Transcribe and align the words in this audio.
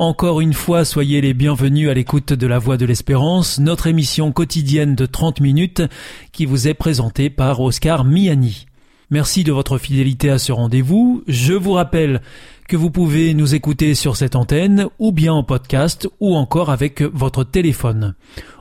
Encore 0.00 0.40
une 0.40 0.52
fois, 0.52 0.84
soyez 0.84 1.20
les 1.20 1.34
bienvenus 1.34 1.90
à 1.90 1.94
l'écoute 1.94 2.32
de 2.32 2.46
la 2.46 2.60
Voix 2.60 2.76
de 2.76 2.86
l'Espérance, 2.86 3.58
notre 3.58 3.88
émission 3.88 4.30
quotidienne 4.30 4.94
de 4.94 5.06
30 5.06 5.40
minutes 5.40 5.82
qui 6.30 6.46
vous 6.46 6.68
est 6.68 6.74
présentée 6.74 7.30
par 7.30 7.60
Oscar 7.60 8.04
Miani. 8.04 8.66
Merci 9.10 9.42
de 9.42 9.50
votre 9.50 9.76
fidélité 9.76 10.30
à 10.30 10.38
ce 10.38 10.52
rendez-vous. 10.52 11.24
Je 11.26 11.52
vous 11.52 11.72
rappelle 11.72 12.22
que 12.68 12.76
vous 12.76 12.92
pouvez 12.92 13.34
nous 13.34 13.56
écouter 13.56 13.96
sur 13.96 14.14
cette 14.14 14.36
antenne 14.36 14.86
ou 15.00 15.10
bien 15.10 15.32
en 15.32 15.42
podcast 15.42 16.08
ou 16.20 16.36
encore 16.36 16.70
avec 16.70 17.02
votre 17.02 17.42
téléphone. 17.42 18.14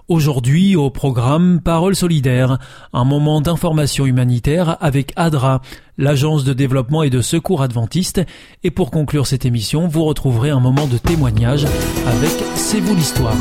Aujourd'hui 0.07 0.77
au 0.77 0.89
programme 0.89 1.59
Parole 1.61 1.95
solidaire, 1.95 2.59
un 2.93 3.03
moment 3.03 3.41
d'information 3.41 4.05
humanitaire 4.05 4.77
avec 4.79 5.11
ADRA, 5.17 5.61
l'agence 5.97 6.43
de 6.43 6.53
développement 6.53 7.03
et 7.03 7.09
de 7.09 7.21
secours 7.21 7.61
adventiste. 7.61 8.21
Et 8.63 8.71
pour 8.71 8.91
conclure 8.91 9.27
cette 9.27 9.45
émission, 9.45 9.87
vous 9.87 10.03
retrouverez 10.03 10.49
un 10.49 10.59
moment 10.59 10.87
de 10.87 10.97
témoignage 10.97 11.65
avec 12.05 12.31
C'est 12.55 12.79
vous 12.79 12.95
l'histoire. 12.95 13.35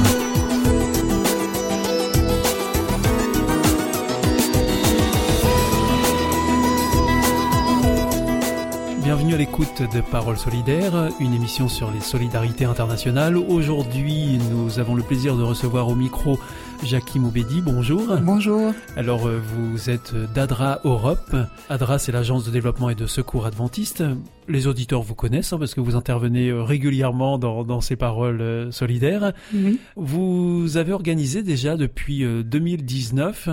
Bienvenue 9.07 9.35
à 9.35 9.37
l'écoute 9.37 9.83
de 9.95 10.01
Paroles 10.01 10.37
solidaires, 10.37 11.11
une 11.21 11.33
émission 11.33 11.69
sur 11.69 11.93
les 11.93 12.01
solidarités 12.01 12.65
internationales. 12.65 13.37
Aujourd'hui, 13.37 14.37
nous 14.51 14.81
avons 14.81 14.97
le 14.97 15.05
plaisir 15.05 15.37
de 15.37 15.45
recevoir 15.45 15.87
au 15.87 15.95
micro 15.95 16.41
Jackie 16.83 17.21
Moubedi. 17.21 17.63
Bonjour. 17.63 18.17
Bonjour. 18.21 18.75
Alors, 18.97 19.29
euh, 19.29 19.39
vous 19.39 19.91
êtes 19.91 20.13
d'ADRA 20.35 20.81
Europe. 20.83 21.37
ADRA, 21.71 22.01
c'est 22.01 22.11
l'agence 22.11 22.47
de 22.47 22.51
développement 22.51 22.91
et 22.91 22.97
de 22.97 23.07
secours 23.07 23.47
adventiste. 23.47 24.03
Les 24.49 24.67
auditeurs 24.67 25.03
vous 25.03 25.15
connaissent 25.15 25.53
hein, 25.53 25.59
parce 25.61 25.77
que 25.77 25.81
vous 25.81 25.95
intervenez 25.95 26.49
euh, 26.49 26.65
régulièrement 26.65 27.39
dans, 27.39 27.81
ces 27.81 27.95
paroles 27.95 28.41
euh, 28.41 28.73
solidaires. 28.73 29.33
Oui. 29.55 29.79
Vous 29.95 30.79
avez 30.79 30.93
organisé 30.93 31.45
déjà 31.45 31.77
depuis 31.77 32.25
2019 32.25 33.51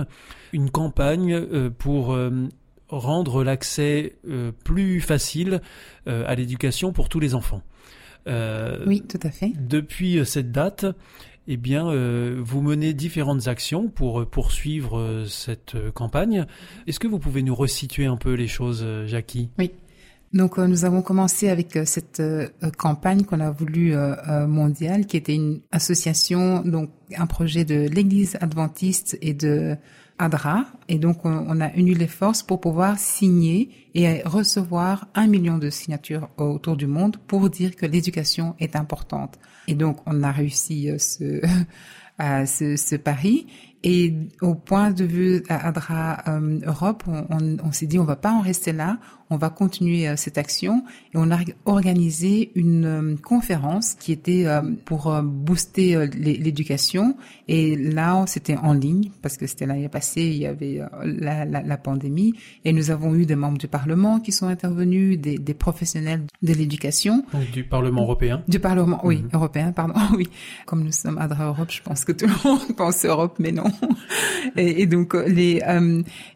une 0.52 0.70
campagne 0.70 1.70
pour 1.78 2.16
rendre 2.88 3.44
l'accès 3.44 4.16
euh, 4.28 4.52
plus 4.64 5.00
facile 5.00 5.60
euh, 6.06 6.24
à 6.26 6.34
l'éducation 6.34 6.92
pour 6.92 7.08
tous 7.08 7.20
les 7.20 7.34
enfants. 7.34 7.62
Euh, 8.26 8.84
oui, 8.86 9.02
tout 9.06 9.20
à 9.22 9.30
fait. 9.30 9.52
Depuis 9.58 10.24
cette 10.24 10.52
date, 10.52 10.86
eh 11.46 11.58
bien, 11.58 11.92
vous 12.38 12.62
menez 12.62 12.94
différentes 12.94 13.48
actions 13.48 13.88
pour 13.88 14.26
poursuivre 14.26 15.26
cette 15.28 15.76
campagne. 15.92 16.46
Est-ce 16.86 16.98
que 16.98 17.06
vous 17.06 17.18
pouvez 17.18 17.42
nous 17.42 17.54
resituer 17.54 18.06
un 18.06 18.16
peu 18.16 18.32
les 18.32 18.48
choses, 18.48 18.86
Jackie? 19.04 19.50
Oui. 19.58 19.72
Donc, 20.32 20.56
nous 20.56 20.86
avons 20.86 21.02
commencé 21.02 21.50
avec 21.50 21.78
cette 21.84 22.22
campagne 22.78 23.24
qu'on 23.24 23.40
a 23.40 23.50
voulu 23.50 23.94
mondiale, 24.48 25.04
qui 25.04 25.18
était 25.18 25.34
une 25.34 25.60
association, 25.70 26.62
donc 26.62 26.88
un 27.14 27.26
projet 27.26 27.66
de 27.66 27.90
l'Église 27.90 28.38
adventiste 28.40 29.18
et 29.20 29.34
de 29.34 29.76
ADRA. 30.18 30.66
Et 30.88 30.98
donc, 30.98 31.24
on, 31.24 31.60
a 31.60 31.72
uni 31.74 31.94
les 31.94 32.06
forces 32.06 32.42
pour 32.42 32.60
pouvoir 32.60 32.98
signer 32.98 33.70
et 33.94 34.22
recevoir 34.22 35.08
un 35.14 35.26
million 35.26 35.58
de 35.58 35.70
signatures 35.70 36.28
autour 36.36 36.76
du 36.76 36.86
monde 36.86 37.16
pour 37.26 37.50
dire 37.50 37.76
que 37.76 37.86
l'éducation 37.86 38.54
est 38.58 38.76
importante. 38.76 39.38
Et 39.66 39.74
donc, 39.74 39.98
on 40.06 40.22
a 40.22 40.30
réussi 40.30 40.90
euh, 40.90 40.98
ce, 40.98 41.40
ce, 42.46 42.76
ce 42.76 42.96
pari. 42.96 43.46
Et 43.82 44.14
au 44.40 44.54
point 44.54 44.90
de 44.90 45.04
vue 45.04 45.42
ADRA 45.48 46.22
euh, 46.28 46.58
Europe, 46.64 47.04
on, 47.06 47.58
on 47.62 47.72
s'est 47.72 47.86
dit 47.86 47.98
on 47.98 48.04
va 48.04 48.16
pas 48.16 48.32
en 48.32 48.40
rester 48.40 48.72
là, 48.72 48.98
on 49.30 49.36
va 49.36 49.50
continuer 49.50 50.08
euh, 50.08 50.16
cette 50.16 50.38
action 50.38 50.84
et 51.14 51.16
on 51.16 51.30
a 51.30 51.38
organisé 51.64 52.52
une 52.54 52.84
euh, 52.84 53.16
conférence 53.16 53.94
qui 53.94 54.12
était 54.12 54.46
euh, 54.46 54.62
pour 54.84 55.12
booster 55.22 56.06
l'éducation 56.14 57.16
et 57.48 57.76
là 57.76 58.24
c'était 58.26 58.56
en 58.56 58.72
ligne 58.72 59.10
parce 59.22 59.36
que 59.36 59.46
c'était 59.46 59.66
l'année 59.66 59.88
passée 59.88 60.22
il 60.22 60.36
y 60.36 60.46
avait 60.46 60.80
la, 61.04 61.44
la, 61.44 61.62
la, 61.62 61.76
pandémie 61.76 62.34
et 62.64 62.72
nous 62.72 62.90
avons 62.90 63.14
eu 63.14 63.26
des 63.26 63.36
membres 63.36 63.58
du 63.58 63.68
Parlement 63.68 64.20
qui 64.20 64.32
sont 64.32 64.46
intervenus, 64.46 65.18
des, 65.18 65.38
des 65.38 65.54
professionnels 65.54 66.22
de 66.42 66.52
l'éducation. 66.52 67.24
Du 67.52 67.64
Parlement 67.64 68.02
européen. 68.02 68.42
Du 68.48 68.58
Parlement, 68.60 69.00
oui, 69.04 69.18
mhm. 69.18 69.30
européen, 69.32 69.72
pardon, 69.72 69.94
oui. 70.16 70.28
Comme 70.66 70.84
nous 70.84 70.92
sommes 70.92 71.18
ADRA 71.18 71.46
Europe, 71.46 71.70
je 71.70 71.82
pense 71.82 72.04
que 72.04 72.12
tout 72.12 72.26
le 72.26 72.48
monde 72.48 72.60
pense 72.76 73.04
Europe, 73.04 73.36
mais 73.38 73.52
non. 73.52 73.64
Et, 74.56 74.82
et 74.82 74.86
donc 74.86 75.14
les 75.14 75.60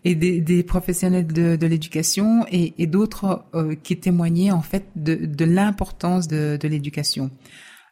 et 0.04 0.14
des, 0.14 0.40
des 0.40 0.62
professionnels 0.62 1.26
de, 1.26 1.56
de 1.56 1.66
l'éducation 1.66 2.44
et, 2.50 2.77
et 2.78 2.86
d'autres 2.86 3.44
euh, 3.54 3.74
qui 3.74 3.98
témoignaient 3.98 4.52
en 4.52 4.62
fait 4.62 4.86
de, 4.96 5.44
l'importance 5.44 6.28
de, 6.28 6.58
l'éducation. 6.62 7.30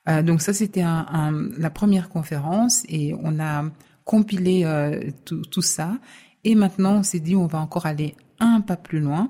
Euh, 0.09 0.23
donc 0.23 0.41
ça, 0.41 0.53
c'était 0.53 0.83
la 0.83 1.71
première 1.71 2.09
conférence 2.09 2.85
et 2.89 3.15
on 3.23 3.41
a 3.41 3.65
compilé 4.05 4.63
euh, 4.65 5.11
tout, 5.25 5.43
tout, 5.43 5.63
ça. 5.63 5.99
Et 6.45 6.55
maintenant, 6.55 6.99
on 6.99 7.03
s'est 7.03 7.21
dit, 7.21 7.35
on 7.35 7.47
va 7.47 7.59
encore 7.59 7.87
aller 7.87 8.15
un 8.39 8.61
pas 8.61 8.77
plus 8.77 9.01
loin. 9.01 9.29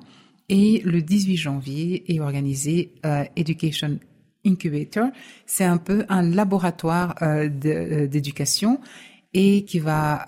Et 0.48 0.82
le 0.84 1.02
18 1.02 1.36
janvier 1.36 2.14
est 2.14 2.20
organisé 2.20 2.92
Education 3.34 3.98
Incubator. 4.44 5.08
C'est 5.44 5.64
un 5.64 5.78
peu 5.78 6.04
un 6.08 6.22
laboratoire 6.22 7.16
d'éducation 7.50 8.80
et 9.32 9.64
qui 9.64 9.80
va 9.80 10.24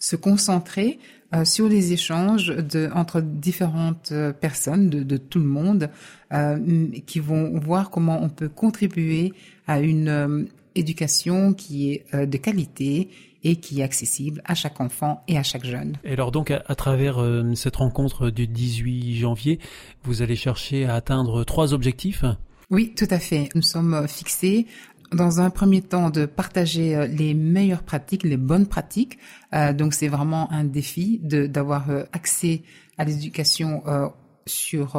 se 0.00 0.16
concentrer 0.16 0.98
euh, 1.34 1.44
sur 1.44 1.68
les 1.68 1.92
échanges 1.92 2.48
de, 2.48 2.90
entre 2.94 3.20
différentes 3.20 4.10
euh, 4.12 4.32
personnes 4.32 4.90
de, 4.90 5.02
de 5.02 5.16
tout 5.16 5.38
le 5.38 5.44
monde 5.44 5.90
euh, 6.32 6.88
qui 7.06 7.20
vont 7.20 7.58
voir 7.58 7.90
comment 7.90 8.20
on 8.22 8.28
peut 8.28 8.48
contribuer 8.48 9.32
à 9.66 9.80
une 9.80 10.08
euh, 10.08 10.44
éducation 10.74 11.52
qui 11.52 11.92
est 11.92 12.26
de 12.26 12.36
qualité 12.36 13.08
et 13.42 13.56
qui 13.56 13.80
est 13.80 13.82
accessible 13.82 14.40
à 14.44 14.54
chaque 14.54 14.80
enfant 14.80 15.24
et 15.26 15.36
à 15.36 15.42
chaque 15.42 15.64
jeune. 15.64 15.96
Et 16.04 16.12
alors 16.12 16.30
donc 16.30 16.50
à, 16.50 16.62
à 16.66 16.74
travers 16.76 17.18
cette 17.56 17.76
rencontre 17.76 18.30
du 18.30 18.46
18 18.46 19.16
janvier, 19.16 19.58
vous 20.04 20.22
allez 20.22 20.36
chercher 20.36 20.84
à 20.84 20.94
atteindre 20.94 21.42
trois 21.42 21.74
objectifs? 21.74 22.24
Oui, 22.70 22.94
tout 22.96 23.08
à 23.10 23.18
fait. 23.18 23.48
Nous 23.56 23.62
sommes 23.62 24.06
fixés 24.06 24.66
dans 25.12 25.40
un 25.40 25.50
premier 25.50 25.82
temps 25.82 26.10
de 26.10 26.26
partager 26.26 26.96
euh, 26.96 27.06
les 27.06 27.34
meilleures 27.34 27.82
pratiques, 27.82 28.22
les 28.22 28.36
bonnes 28.36 28.66
pratiques. 28.66 29.18
Euh, 29.54 29.72
donc 29.72 29.94
c'est 29.94 30.08
vraiment 30.08 30.50
un 30.52 30.64
défi 30.64 31.20
d'avoir 31.22 31.90
euh, 31.90 32.04
accès 32.12 32.62
à 32.98 33.04
l'éducation 33.04 33.82
euh, 33.86 34.08
sur 34.46 34.96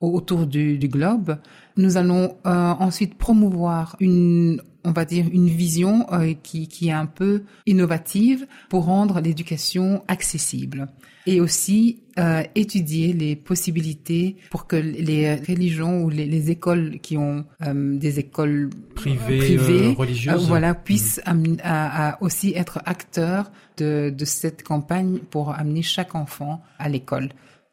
autour 0.00 0.46
du, 0.46 0.78
du, 0.78 0.88
globe. 0.88 1.38
Nous 1.76 1.96
allons 1.96 2.36
ensuite 2.44 3.16
promouvoir 3.16 3.96
une 4.00 4.62
on 4.84 4.92
va 4.92 5.04
dire 5.04 5.26
une 5.32 5.48
vision 5.48 6.06
qui, 6.44 6.68
qui 6.68 6.88
est 6.88 6.92
un 6.92 7.06
peu 7.06 7.42
innovative 7.66 8.46
pour 8.68 8.84
rendre 8.84 9.20
l'éducation 9.20 10.04
accessible 10.06 10.86
et 11.26 11.40
aussi 11.40 12.00
euh, 12.18 12.42
étudier 12.54 13.12
les 13.12 13.36
possibilités 13.36 14.36
pour 14.50 14.66
que 14.66 14.76
les 14.76 15.34
religions 15.34 16.02
ou 16.02 16.08
les, 16.08 16.24
les 16.24 16.50
écoles 16.50 16.98
qui 17.02 17.16
ont 17.18 17.44
euh, 17.62 17.98
des 17.98 18.20
écoles 18.20 18.70
privées, 18.94 19.38
privées 19.38 19.88
euh, 19.88 19.92
religieuses, 19.92 20.44
euh, 20.44 20.46
voilà, 20.46 20.74
puissent 20.74 21.20
mmh. 21.26 21.56
à, 21.62 22.10
à 22.10 22.22
aussi 22.22 22.52
être 22.54 22.80
acteurs 22.86 23.50
de, 23.76 24.10
de 24.16 24.24
cette 24.24 24.62
campagne 24.62 25.18
pour 25.30 25.52
amener 25.52 25.82
chaque 25.82 26.14
enfant 26.14 26.62
à 26.78 26.88
l'école. 26.88 27.30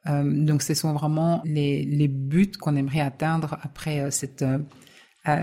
Euh, 0.08 0.24
donc, 0.26 0.62
ce 0.62 0.74
sont 0.74 0.94
vraiment 0.94 1.42
les, 1.46 1.84
les 1.86 2.08
buts 2.08 2.52
qu'on 2.60 2.76
aimerait 2.76 3.02
atteindre 3.02 3.58
après 3.62 4.12
cette, 4.12 4.46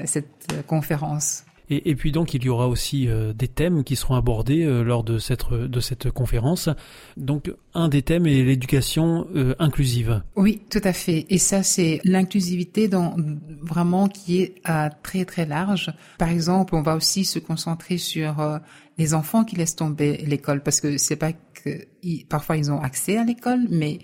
cette 0.04 0.66
conférence. 0.66 1.44
Et, 1.70 1.90
et, 1.90 1.94
puis 1.94 2.10
donc 2.10 2.34
il 2.34 2.44
y 2.44 2.48
aura 2.48 2.68
aussi 2.68 3.08
euh, 3.08 3.32
des 3.32 3.46
thèmes 3.46 3.84
qui 3.84 3.94
seront 3.94 4.16
abordés 4.16 4.64
euh, 4.64 4.82
lors 4.82 5.04
de 5.04 5.18
cette 5.18 5.52
de 5.52 5.80
cette 5.80 6.10
conférence. 6.10 6.68
Donc 7.16 7.52
un 7.74 7.88
des 7.88 8.02
thèmes 8.02 8.26
est 8.26 8.42
l'éducation 8.42 9.28
euh, 9.36 9.54
inclusive. 9.60 10.20
Oui, 10.34 10.60
tout 10.68 10.80
à 10.82 10.92
fait. 10.92 11.26
Et 11.30 11.38
ça 11.38 11.62
c'est 11.62 12.00
l'inclusivité 12.04 12.88
dans 12.88 13.14
vraiment 13.62 14.08
qui 14.08 14.42
est 14.42 14.62
très 15.02 15.24
très 15.24 15.46
large. 15.46 15.92
Par 16.18 16.28
exemple, 16.28 16.74
on 16.74 16.82
va 16.82 16.96
aussi 16.96 17.24
se 17.24 17.38
concentrer 17.38 17.98
sur 17.98 18.40
euh, 18.40 18.58
les 18.98 19.14
enfants 19.14 19.44
qui 19.44 19.54
laissent 19.54 19.76
tomber 19.76 20.16
l'école 20.26 20.62
parce 20.62 20.80
que 20.80 20.98
c'est 20.98 21.16
pas 21.16 21.32
que 21.32 21.86
ils, 22.02 22.26
parfois 22.26 22.56
ils 22.56 22.72
ont 22.72 22.80
accès 22.80 23.16
à 23.16 23.24
l'école, 23.24 23.60
mais 23.70 24.00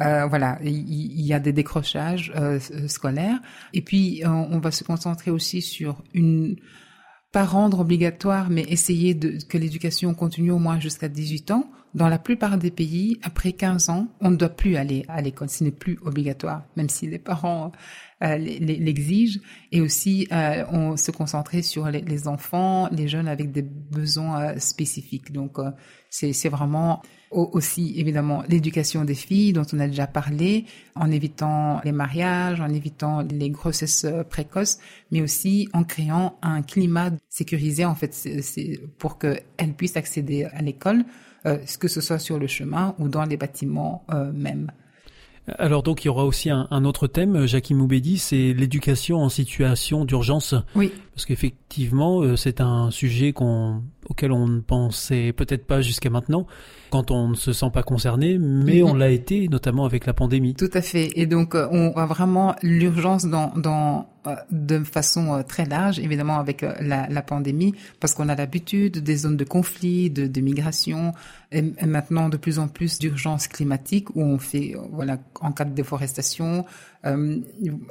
euh, 0.00 0.26
voilà, 0.26 0.58
il, 0.62 1.20
y 1.20 1.32
a 1.32 1.40
des 1.40 1.52
décrochages 1.52 2.32
euh, 2.36 2.58
scolaires. 2.86 3.40
Et 3.72 3.82
puis, 3.82 4.22
on, 4.24 4.48
on, 4.52 4.58
va 4.60 4.70
se 4.70 4.84
concentrer 4.84 5.30
aussi 5.30 5.60
sur 5.60 6.02
une 6.14 6.56
pas 7.32 7.44
rendre 7.44 7.80
obligatoire, 7.80 8.48
mais 8.48 8.62
essayer 8.62 9.14
de, 9.14 9.38
que 9.48 9.58
l'éducation 9.58 10.14
continue 10.14 10.50
au 10.50 10.58
moins 10.58 10.80
jusqu'à 10.80 11.08
18 11.08 11.50
ans. 11.50 11.70
Dans 11.98 12.08
la 12.08 12.18
plupart 12.18 12.58
des 12.58 12.70
pays, 12.70 13.18
après 13.22 13.52
15 13.52 13.90
ans, 13.90 14.06
on 14.20 14.30
ne 14.30 14.36
doit 14.36 14.48
plus 14.48 14.76
aller 14.76 15.04
à 15.08 15.20
l'école. 15.20 15.50
Ce 15.50 15.64
n'est 15.64 15.72
plus 15.72 15.98
obligatoire, 16.02 16.62
même 16.76 16.88
si 16.88 17.08
les 17.08 17.18
parents 17.18 17.72
euh, 18.22 18.38
l'exigent. 18.38 19.40
Et 19.72 19.80
aussi, 19.80 20.28
euh, 20.32 20.64
on 20.70 20.96
se 20.96 21.10
concentrer 21.10 21.60
sur 21.62 21.88
les, 21.90 22.28
enfants, 22.28 22.88
les 22.92 23.08
jeunes 23.08 23.26
avec 23.26 23.50
des 23.50 23.62
besoins 23.62 24.42
euh, 24.42 24.58
spécifiques. 24.58 25.32
Donc, 25.32 25.58
euh, 25.58 25.70
c'est 26.08 26.48
vraiment 26.48 27.02
aussi 27.30 27.94
évidemment 27.98 28.42
l'éducation 28.48 29.04
des 29.04 29.14
filles 29.14 29.52
dont 29.52 29.66
on 29.74 29.80
a 29.80 29.86
déjà 29.86 30.06
parlé, 30.06 30.64
en 30.94 31.10
évitant 31.10 31.80
les 31.84 31.92
mariages, 31.92 32.60
en 32.60 32.70
évitant 32.70 33.20
les 33.20 33.50
grossesses 33.50 34.06
précoces, 34.30 34.78
mais 35.10 35.20
aussi 35.20 35.68
en 35.74 35.84
créant 35.84 36.38
un 36.40 36.62
climat 36.62 37.10
sécurisé 37.28 37.84
en 37.84 37.94
fait, 37.94 38.14
c'est 38.14 38.80
pour 38.96 39.18
qu'elles 39.18 39.74
puissent 39.76 39.98
accéder 39.98 40.44
à 40.44 40.62
l'école, 40.62 41.04
euh, 41.48 41.56
que 41.80 41.88
ce 41.88 42.00
soit 42.00 42.18
sur 42.18 42.38
le 42.38 42.46
chemin 42.46 42.94
ou 42.98 43.08
dans 43.08 43.24
les 43.24 43.36
bâtiments 43.36 44.04
euh, 44.12 44.30
même. 44.32 44.70
Alors 45.58 45.82
donc 45.82 46.04
il 46.04 46.08
y 46.08 46.10
aura 46.10 46.26
aussi 46.26 46.50
un, 46.50 46.68
un 46.70 46.84
autre 46.84 47.06
thème, 47.06 47.46
Jackie 47.46 47.72
Moubedi, 47.74 48.18
c'est 48.18 48.52
l'éducation 48.52 49.22
en 49.22 49.30
situation 49.30 50.04
d'urgence. 50.04 50.54
Oui. 50.74 50.92
Parce 51.18 51.26
qu'effectivement, 51.26 52.20
euh, 52.20 52.36
c'est 52.36 52.60
un 52.60 52.92
sujet 52.92 53.32
qu'on, 53.32 53.82
auquel 54.08 54.30
on 54.30 54.46
ne 54.46 54.60
pensait 54.60 55.32
peut-être 55.32 55.66
pas 55.66 55.80
jusqu'à 55.80 56.10
maintenant, 56.10 56.46
quand 56.90 57.10
on 57.10 57.30
ne 57.30 57.34
se 57.34 57.52
sent 57.52 57.70
pas 57.74 57.82
concerné, 57.82 58.38
mais 58.38 58.84
on 58.84 58.94
l'a 58.94 59.10
été, 59.10 59.48
notamment 59.48 59.84
avec 59.84 60.06
la 60.06 60.12
pandémie. 60.12 60.54
Tout 60.54 60.70
à 60.72 60.80
fait. 60.80 61.10
Et 61.16 61.26
donc, 61.26 61.56
euh, 61.56 61.66
on 61.72 61.90
voit 61.90 62.06
vraiment 62.06 62.54
l'urgence 62.62 63.24
dans, 63.24 63.52
dans 63.56 64.08
euh, 64.28 64.36
de 64.52 64.78
façon 64.84 65.42
très 65.42 65.64
large, 65.64 65.98
évidemment 65.98 66.38
avec 66.38 66.62
la, 66.62 67.08
la 67.08 67.22
pandémie, 67.22 67.74
parce 67.98 68.14
qu'on 68.14 68.28
a 68.28 68.36
l'habitude 68.36 68.98
des 68.98 69.16
zones 69.16 69.36
de 69.36 69.44
conflit, 69.44 70.10
de, 70.10 70.28
de 70.28 70.40
migration, 70.40 71.14
et, 71.50 71.62
maintenant 71.84 72.28
de 72.28 72.36
plus 72.36 72.60
en 72.60 72.68
plus 72.68 73.00
d'urgence 73.00 73.48
climatique 73.48 74.14
où 74.14 74.22
on 74.22 74.38
fait, 74.38 74.76
voilà, 74.92 75.18
en 75.40 75.50
cas 75.50 75.64
de 75.64 75.74
déforestation, 75.74 76.64
euh, 77.06 77.38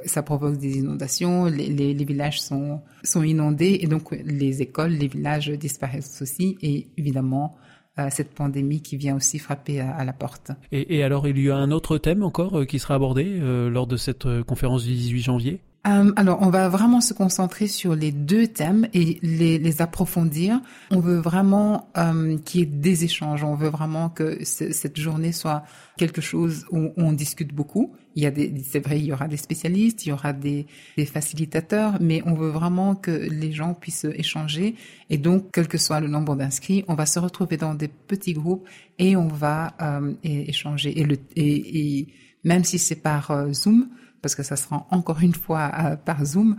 ça 0.04 0.22
provoque 0.22 0.58
des 0.58 0.78
inondations, 0.78 1.46
les, 1.46 1.68
les, 1.68 1.94
les, 1.94 2.04
villages 2.04 2.40
sont, 2.40 2.80
sont 3.02 3.22
inondés 3.22 3.78
et 3.80 3.86
donc 3.86 4.10
les 4.12 4.60
écoles, 4.60 4.92
les 4.92 5.08
villages 5.08 5.48
disparaissent 5.50 6.20
aussi 6.20 6.58
et 6.60 6.88
évidemment 6.96 7.56
euh, 7.98 8.08
cette 8.10 8.34
pandémie 8.34 8.82
qui 8.82 8.96
vient 8.96 9.16
aussi 9.16 9.38
frapper 9.38 9.80
à, 9.80 9.90
à 9.90 10.04
la 10.04 10.12
porte. 10.12 10.52
Et, 10.72 10.96
et, 10.96 11.02
alors 11.02 11.26
il 11.26 11.38
y 11.40 11.50
a 11.50 11.56
un 11.56 11.70
autre 11.70 11.98
thème 11.98 12.22
encore 12.22 12.60
euh, 12.60 12.64
qui 12.64 12.78
sera 12.78 12.94
abordé 12.94 13.24
euh, 13.26 13.70
lors 13.70 13.86
de 13.86 13.96
cette 13.96 14.26
euh, 14.26 14.44
conférence 14.44 14.84
du 14.84 14.92
18 14.92 15.22
janvier? 15.22 15.60
Euh, 15.86 16.12
alors, 16.16 16.38
on 16.42 16.50
va 16.50 16.68
vraiment 16.68 17.00
se 17.00 17.14
concentrer 17.14 17.66
sur 17.66 17.94
les 17.94 18.10
deux 18.10 18.48
thèmes 18.48 18.88
et 18.92 19.18
les, 19.22 19.58
les 19.58 19.82
approfondir. 19.82 20.60
On 20.90 21.00
veut 21.00 21.18
vraiment 21.18 21.88
euh, 21.96 22.36
qu'il 22.38 22.60
y 22.60 22.62
ait 22.64 22.66
des 22.66 23.04
échanges. 23.04 23.44
On 23.44 23.54
veut 23.54 23.68
vraiment 23.68 24.08
que 24.08 24.38
cette 24.44 24.98
journée 24.98 25.32
soit 25.32 25.62
quelque 25.96 26.20
chose 26.20 26.66
où 26.72 26.90
on 26.96 27.12
discute 27.12 27.54
beaucoup. 27.54 27.94
Il 28.18 28.22
y 28.22 28.26
a 28.26 28.32
des, 28.32 28.52
c'est 28.68 28.80
vrai, 28.80 28.98
il 28.98 29.04
y 29.04 29.12
aura 29.12 29.28
des 29.28 29.36
spécialistes, 29.36 30.04
il 30.04 30.08
y 30.08 30.12
aura 30.12 30.32
des, 30.32 30.66
des, 30.96 31.06
facilitateurs, 31.06 31.98
mais 32.00 32.20
on 32.26 32.34
veut 32.34 32.48
vraiment 32.48 32.96
que 32.96 33.12
les 33.12 33.52
gens 33.52 33.74
puissent 33.74 34.08
échanger. 34.12 34.74
Et 35.08 35.18
donc, 35.18 35.52
quel 35.52 35.68
que 35.68 35.78
soit 35.78 36.00
le 36.00 36.08
nombre 36.08 36.34
d'inscrits, 36.34 36.84
on 36.88 36.94
va 36.94 37.06
se 37.06 37.20
retrouver 37.20 37.56
dans 37.56 37.74
des 37.74 37.86
petits 37.86 38.32
groupes 38.32 38.66
et 38.98 39.14
on 39.14 39.28
va 39.28 39.72
euh, 39.80 40.14
échanger. 40.24 40.98
Et, 40.98 41.04
le, 41.04 41.16
et, 41.36 41.98
et 42.00 42.08
même 42.42 42.64
si 42.64 42.80
c'est 42.80 42.96
par 42.96 43.30
euh, 43.30 43.52
Zoom, 43.52 43.88
parce 44.20 44.34
que 44.34 44.42
ça 44.42 44.56
sera 44.56 44.84
encore 44.90 45.20
une 45.20 45.34
fois 45.34 45.70
euh, 45.78 45.96
par 45.96 46.24
Zoom. 46.24 46.56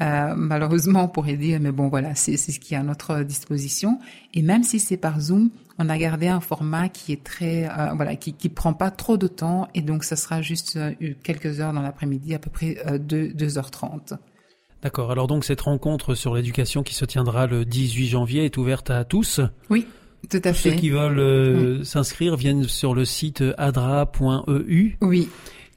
Euh, 0.00 0.34
malheureusement, 0.36 1.04
on 1.04 1.08
pourrait 1.08 1.36
dire, 1.36 1.60
mais 1.60 1.70
bon, 1.70 1.88
voilà, 1.88 2.14
c'est 2.14 2.36
ce 2.36 2.58
qui 2.58 2.74
est 2.74 2.76
à 2.76 2.82
notre 2.82 3.22
disposition. 3.22 3.98
Et 4.34 4.42
même 4.42 4.64
si 4.64 4.80
c'est 4.80 4.96
par 4.96 5.20
Zoom, 5.20 5.50
on 5.78 5.88
a 5.88 5.98
gardé 5.98 6.28
un 6.28 6.40
format 6.40 6.88
qui 6.88 7.12
est 7.12 7.22
très, 7.22 7.68
euh, 7.68 7.92
voilà, 7.94 8.16
qui 8.16 8.32
qui 8.32 8.48
prend 8.48 8.72
pas 8.72 8.90
trop 8.90 9.16
de 9.16 9.28
temps, 9.28 9.68
et 9.74 9.82
donc 9.82 10.04
ça 10.04 10.16
sera 10.16 10.42
juste 10.42 10.76
euh, 10.76 10.92
quelques 11.22 11.60
heures 11.60 11.72
dans 11.72 11.82
l'après-midi, 11.82 12.34
à 12.34 12.38
peu 12.38 12.50
près 12.50 12.76
2 12.98 13.28
2h30. 13.28 14.16
D'accord. 14.82 15.12
Alors 15.12 15.28
donc 15.28 15.44
cette 15.44 15.60
rencontre 15.60 16.14
sur 16.14 16.34
l'éducation 16.34 16.82
qui 16.82 16.94
se 16.94 17.04
tiendra 17.04 17.46
le 17.46 17.64
18 17.64 18.08
janvier 18.08 18.44
est 18.44 18.56
ouverte 18.56 18.90
à 18.90 19.04
tous. 19.04 19.40
Oui. 19.70 19.86
Tout 20.28 20.40
à 20.44 20.52
fait. 20.52 20.70
Ceux 20.70 20.76
qui 20.76 20.90
veulent 20.90 21.18
euh, 21.18 21.78
oui. 21.78 21.86
s'inscrire 21.86 22.36
viennent 22.36 22.64
sur 22.64 22.94
le 22.94 23.04
site 23.04 23.42
adra.eu. 23.58 24.96
Oui 25.00 25.28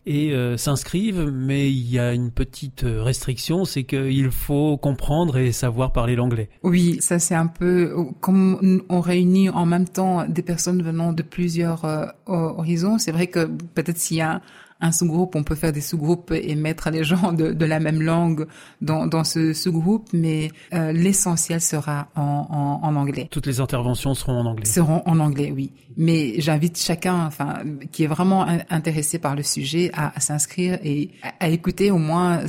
et 0.06 0.34
euh, 0.34 0.58
s'inscrivent, 0.58 1.32
mais 1.32 1.72
il 1.72 1.90
y 1.90 2.00
a 2.00 2.14
une 2.14 2.32
petite 2.32 2.86
restriction, 2.86 3.66
c'est 3.66 3.84
qu'il 3.84 4.32
faut 4.32 4.78
comprendre 4.78 5.38
et 5.38 5.52
savoir 5.52 5.92
parler 5.92 6.16
l'anglais. 6.16 6.50
Oui, 6.64 6.98
ça 7.00 7.20
c'est 7.20 7.36
un 7.36 7.48
peu 7.48 7.96
comme 8.20 8.82
on 8.90 9.00
réunit 9.00 9.50
en 9.50 9.66
même 9.66 9.88
temps 9.88 10.26
des 10.28 10.42
personnes 10.42 10.82
venant 10.82 11.14
de 11.14 11.24
plusieurs 11.24 11.86
euh, 11.86 12.06
horizons. 12.28 12.98
C'est 12.98 13.12
vrai 13.12 13.28
que 13.28 13.46
peut-être 13.46 13.98
s'il 13.98 14.18
y 14.18 14.22
a 14.22 14.42
un 14.86 14.92
sous-groupe, 14.92 15.36
on 15.36 15.44
peut 15.44 15.56
faire 15.56 15.72
des 15.74 15.82
sous-groupes 15.82 16.32
et 16.32 16.56
mettre 16.56 16.90
les 16.90 17.04
gens 17.04 17.34
de, 17.34 17.52
de 17.52 17.66
la 17.66 17.80
même 17.80 18.02
langue 18.02 18.46
dans, 18.82 19.08
dans 19.08 19.24
ce 19.24 19.54
sous-groupe, 19.54 20.08
mais 20.14 20.52
euh, 20.74 20.92
l'essentiel 20.92 21.62
sera 21.62 22.08
en, 22.16 22.82
en, 22.82 22.88
en, 22.88 22.96
anglais. 22.96 23.28
Toutes 23.32 23.48
les 23.48 23.60
interventions 23.60 24.14
seront 24.14 24.40
en 24.40 24.46
anglais. 24.46 24.66
Seront 24.66 25.02
en 25.06 25.20
anglais, 25.20 25.52
oui. 25.54 25.72
Mais 25.98 26.40
j'invite 26.40 26.78
chacun, 26.78 27.26
enfin, 27.26 27.60
qui 27.92 28.04
est 28.04 28.08
vraiment 28.08 28.46
intéressé 28.70 29.18
par 29.18 29.36
le 29.36 29.44
sujet, 29.44 29.90
à, 29.94 30.16
à 30.16 30.20
s'inscrire 30.20 30.78
et 30.84 31.12
à, 31.24 31.46
à, 31.46 31.50
écouter 31.50 31.92
au 31.92 31.98
moins 31.98 32.42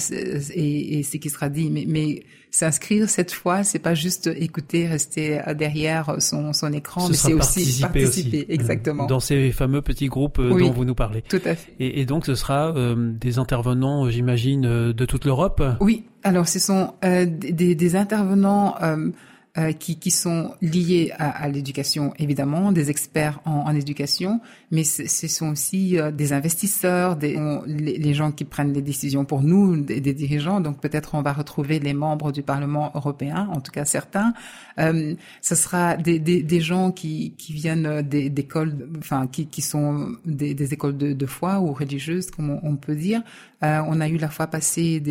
et, 0.55 0.99
et 0.99 1.03
ce 1.03 1.17
qui 1.17 1.31
sera 1.31 1.49
dit. 1.49 1.71
Mais, 1.71 1.85
mais 1.87 2.23
s'inscrire 2.51 3.09
cette 3.09 3.33
fois, 3.33 3.65
c'est 3.65 3.79
pas 3.79 3.95
juste 3.95 4.29
écouter, 4.35 4.87
rester 4.87 5.41
derrière 5.57 6.17
son, 6.21 6.53
son 6.53 6.73
écran, 6.73 7.03
Ce 7.03 7.11
mais 7.11 7.17
c'est 7.17 7.33
aussi 7.35 7.81
participer, 7.83 8.07
aussi. 8.07 8.47
exactement. 8.49 9.07
Dans 9.07 9.21
ces 9.21 9.53
fameux 9.53 9.83
petits 9.83 10.09
groupes 10.09 10.39
oui, 10.39 10.63
dont 10.63 10.73
vous 10.73 10.85
nous 10.85 10.95
parlez. 10.95 11.23
Tout 11.23 11.41
à 11.45 11.55
fait. 11.55 11.73
Et, 11.79 12.01
et 12.01 12.07
donc 12.07 12.27
ce 12.27 12.35
sera 12.35 12.75
euh, 12.75 12.95
des 12.97 13.39
intervenants, 13.39 14.09
j'imagine, 14.09 14.93
de 14.93 15.05
toute 15.05 15.25
l'Europe? 15.25 15.63
Oui. 15.81 16.05
Alors 16.23 16.49
ce 16.49 16.59
sont 16.59 16.95
euh, 17.05 17.27
des, 17.27 17.75
des, 17.75 17.97
intervenants. 17.97 18.75
Euh, 18.83 19.11
euh, 19.59 19.73
qui, 19.73 19.99
qui, 19.99 20.11
sont 20.11 20.55
liés 20.61 21.13
à, 21.19 21.31
à 21.31 21.49
l'éducation, 21.49 22.13
évidemment, 22.19 22.73
des 22.73 22.91
experts 22.91 23.41
en, 23.45 23.53
en 23.53 23.75
éducation, 23.75 24.41
mais 24.71 24.85
ce 24.85 25.29
sont 25.29 25.51
aussi 25.51 25.99
euh, 25.99 26.11
des 26.11 26.33
investisseurs, 26.33 27.17
des, 27.17 27.39
les, 27.67 28.15
gens 28.15 28.33
qui 28.33 28.45
prennent 28.45 28.73
les 28.73 28.83
décisions 28.83 29.25
pour 29.25 29.43
nous, 29.43 29.77
des, 29.77 30.01
dirigeants. 30.01 30.61
Donc 30.61 30.81
peut-être 30.81 31.15
on 31.15 31.23
va 31.23 31.33
retrouver 31.33 31.79
les 31.79 31.95
membres 31.95 32.33
du 32.33 32.43
Parlement 32.43 32.91
européen, 32.95 33.49
en 33.53 33.61
tout 33.61 33.73
cas 33.73 33.85
certains. 33.85 34.35
Euh, 34.79 35.15
ce 35.41 35.55
sera 35.55 35.97
des, 35.97 36.19
des 36.19 36.61
gens 36.61 36.91
qui, 36.91 37.35
qui 37.39 37.53
viennent 37.53 38.03
d'écoles, 38.03 38.89
enfin 38.99 39.27
qui, 39.27 39.47
qui 39.47 39.63
sont 39.63 40.17
des, 40.25 40.75
écoles 40.75 40.97
de, 40.97 41.13
de, 41.13 41.27
foi 41.27 41.61
ou 41.61 41.73
religieuses, 41.73 42.31
comme 42.31 42.51
on, 42.51 42.61
on 42.63 42.77
peut 42.77 42.97
dire. 42.97 43.23
Euh, 43.63 43.81
on 43.87 44.01
a 44.01 44.09
eu 44.09 44.19
la 44.19 44.29
fois 44.29 44.49
passée 44.49 45.03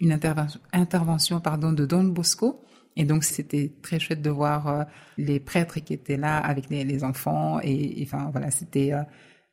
une 0.00 0.12
intervention, 0.12 0.60
intervention 0.72 1.40
pardon, 1.40 1.72
de 1.72 1.86
Don 1.86 2.04
Bosco 2.04 2.60
et 2.96 3.04
donc 3.04 3.24
c'était 3.24 3.72
très 3.82 3.98
chouette 3.98 4.22
de 4.22 4.30
voir 4.30 4.68
euh, 4.68 4.84
les 5.18 5.40
prêtres 5.40 5.80
qui 5.80 5.94
étaient 5.94 6.16
là 6.16 6.38
avec 6.38 6.70
les, 6.70 6.84
les 6.84 7.04
enfants 7.04 7.60
et, 7.62 8.00
enfin 8.02 8.30
voilà 8.32 8.50
c'était 8.50 8.92
euh, 8.92 9.02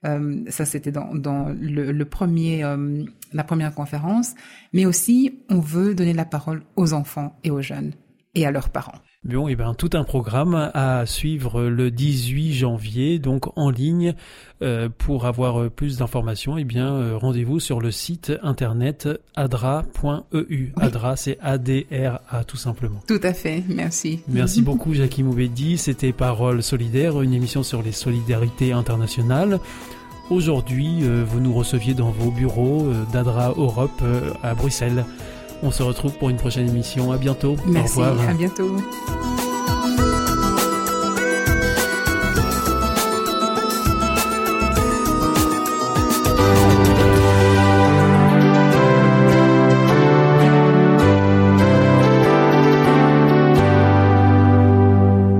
euh, 0.06 0.44
ça 0.50 0.66
c'était 0.66 0.92
dans, 0.92 1.14
dans 1.14 1.50
le, 1.50 1.92
le 1.92 2.06
premier 2.06 2.64
euh, 2.64 3.04
la 3.34 3.44
première 3.44 3.74
conférence, 3.74 4.34
mais 4.74 4.86
aussi 4.86 5.44
on 5.50 5.60
veut 5.60 5.94
donner 5.94 6.14
la 6.14 6.26
parole 6.26 6.64
aux 6.76 6.94
enfants 6.94 7.38
et 7.44 7.52
aux 7.52 7.62
jeunes 7.62 7.94
et 8.34 8.46
à 8.46 8.52
leurs 8.52 8.70
parents. 8.70 9.00
Bon, 9.24 9.48
et 9.48 9.52
eh 9.52 9.56
ben 9.56 9.76
tout 9.76 9.92
un 9.94 10.04
programme 10.04 10.72
à 10.74 11.06
suivre 11.06 11.62
le 11.62 11.92
18 11.92 12.54
janvier, 12.54 13.20
donc 13.20 13.56
en 13.56 13.70
ligne. 13.70 14.16
Euh, 14.64 14.90
pour 14.90 15.28
avoir 15.28 15.70
plus 15.70 15.98
d'informations, 15.98 16.58
eh 16.58 16.64
bien 16.64 16.92
euh, 16.92 17.18
rendez-vous 17.18 17.60
sur 17.60 17.82
le 17.82 17.92
site 17.92 18.32
internet 18.42 19.08
adra.eu. 19.36 19.86
Oui. 20.34 20.72
Adra, 20.76 21.16
c'est 21.16 21.38
A-D-R-A 21.40 22.44
tout 22.46 22.58
simplement. 22.58 23.00
Tout 23.08 23.20
à 23.22 23.34
fait, 23.34 23.64
merci. 23.70 24.22
Merci 24.28 24.62
beaucoup 24.64 24.96
Jackie 24.96 25.22
Moubedi, 25.22 25.78
c'était 25.78 26.14
Parole 26.14 26.64
solidaire, 26.64 27.22
une 27.22 27.34
émission 27.34 27.62
sur 27.62 27.84
les 27.84 27.92
solidarités 27.92 28.72
internationales. 28.72 29.60
Aujourd'hui, 30.32 31.00
euh, 31.02 31.26
vous 31.28 31.42
nous 31.42 31.54
receviez 31.54 31.94
dans 31.94 32.10
vos 32.10 32.32
bureaux 32.32 32.86
euh, 32.86 33.04
d'Adra 33.12 33.50
Europe 33.58 33.92
euh, 34.02 34.32
à 34.42 34.54
Bruxelles. 34.54 35.04
On 35.64 35.72
se 35.72 35.84
retrouve 35.84 36.14
pour 36.18 36.30
une 36.30 36.38
prochaine 36.38 36.68
émission. 36.68 37.12
À 37.12 37.18
bientôt. 37.18 37.56
Merci. 37.66 38.00
Au 38.00 38.06
revoir. 38.06 38.30
À 38.30 38.34
bientôt. 38.34 38.76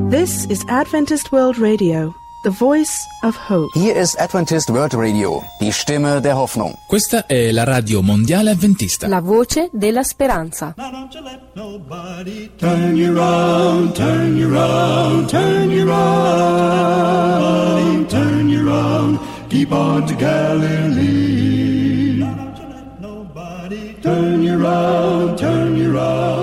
This 0.10 0.46
is 0.46 0.64
Adventist 0.68 1.32
World 1.32 1.58
Radio, 1.58 2.14
the 2.44 2.50
voice 2.50 3.08
of 3.24 3.36
hope. 3.50 3.70
Hier 3.74 3.96
ist 3.96 4.20
Adventist 4.20 4.70
World 4.70 4.94
Radio, 4.96 5.44
die 5.60 5.72
Stimme 5.72 6.22
der 6.22 6.36
Hoffnung. 6.36 6.76
Questa 6.88 7.26
è 7.28 7.52
la 7.52 7.64
radio 7.64 8.02
mondiale 8.02 8.52
avventista. 8.52 9.08
La 9.08 9.22
voce 9.22 9.70
della 9.72 10.04
speranza. 10.04 10.74
Now 10.78 10.92
don't 10.92 11.14
you 11.14 11.22
let 11.24 11.40
nobody 11.56 12.50
turn 12.58 12.96
you 12.96 13.14
round, 13.16 13.94
turn 13.96 14.38
you 14.38 14.50
round, 14.50 15.30
turn 15.30 15.72
you 15.72 15.86
round, 15.88 18.10
turn 18.10 18.50
you 18.50 18.66
round. 18.68 19.20
Keep 19.50 19.72
on 19.72 20.06
to 20.06 20.16
Galilee. 20.16 22.18
Now 22.18 22.34
don't 22.34 22.58
you 22.58 22.68
let 22.70 23.00
nobody 23.00 23.96
turn 24.02 24.42
you 24.42 24.58
round, 24.58 25.38
turn 25.38 25.78
you 25.78 25.92
round, 25.92 26.41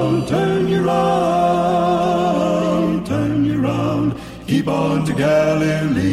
born 4.68 5.02
to 5.02 5.14
Galilee. 5.14 6.07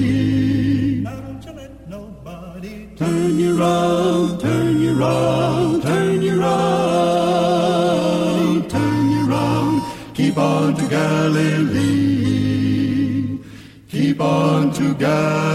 Turn 2.96 3.40
you 3.40 3.58
round, 3.58 4.40
turn 4.40 4.80
you 4.80 4.94
round, 4.94 5.82
turn 5.82 6.22
you 6.22 6.40
round, 6.40 7.60
turn 8.70 9.12
you 9.12 9.26
round. 9.26 9.82
Keep 10.14 10.38
on 10.38 10.76
to 10.76 10.88
Galilee. 10.88 11.80
Keep 13.90 14.22
on 14.22 14.72
to 14.74 14.94
Galilee. 14.94 15.55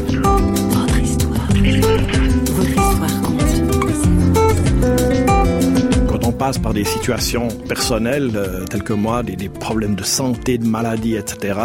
Par 6.41 6.73
des 6.73 6.85
situations 6.85 7.49
personnelles 7.67 8.31
euh, 8.33 8.65
telles 8.65 8.81
que 8.81 8.93
moi, 8.93 9.21
des, 9.21 9.35
des 9.35 9.47
problèmes 9.47 9.93
de 9.93 10.03
santé, 10.03 10.57
de 10.57 10.65
maladie, 10.65 11.15
etc., 11.15 11.59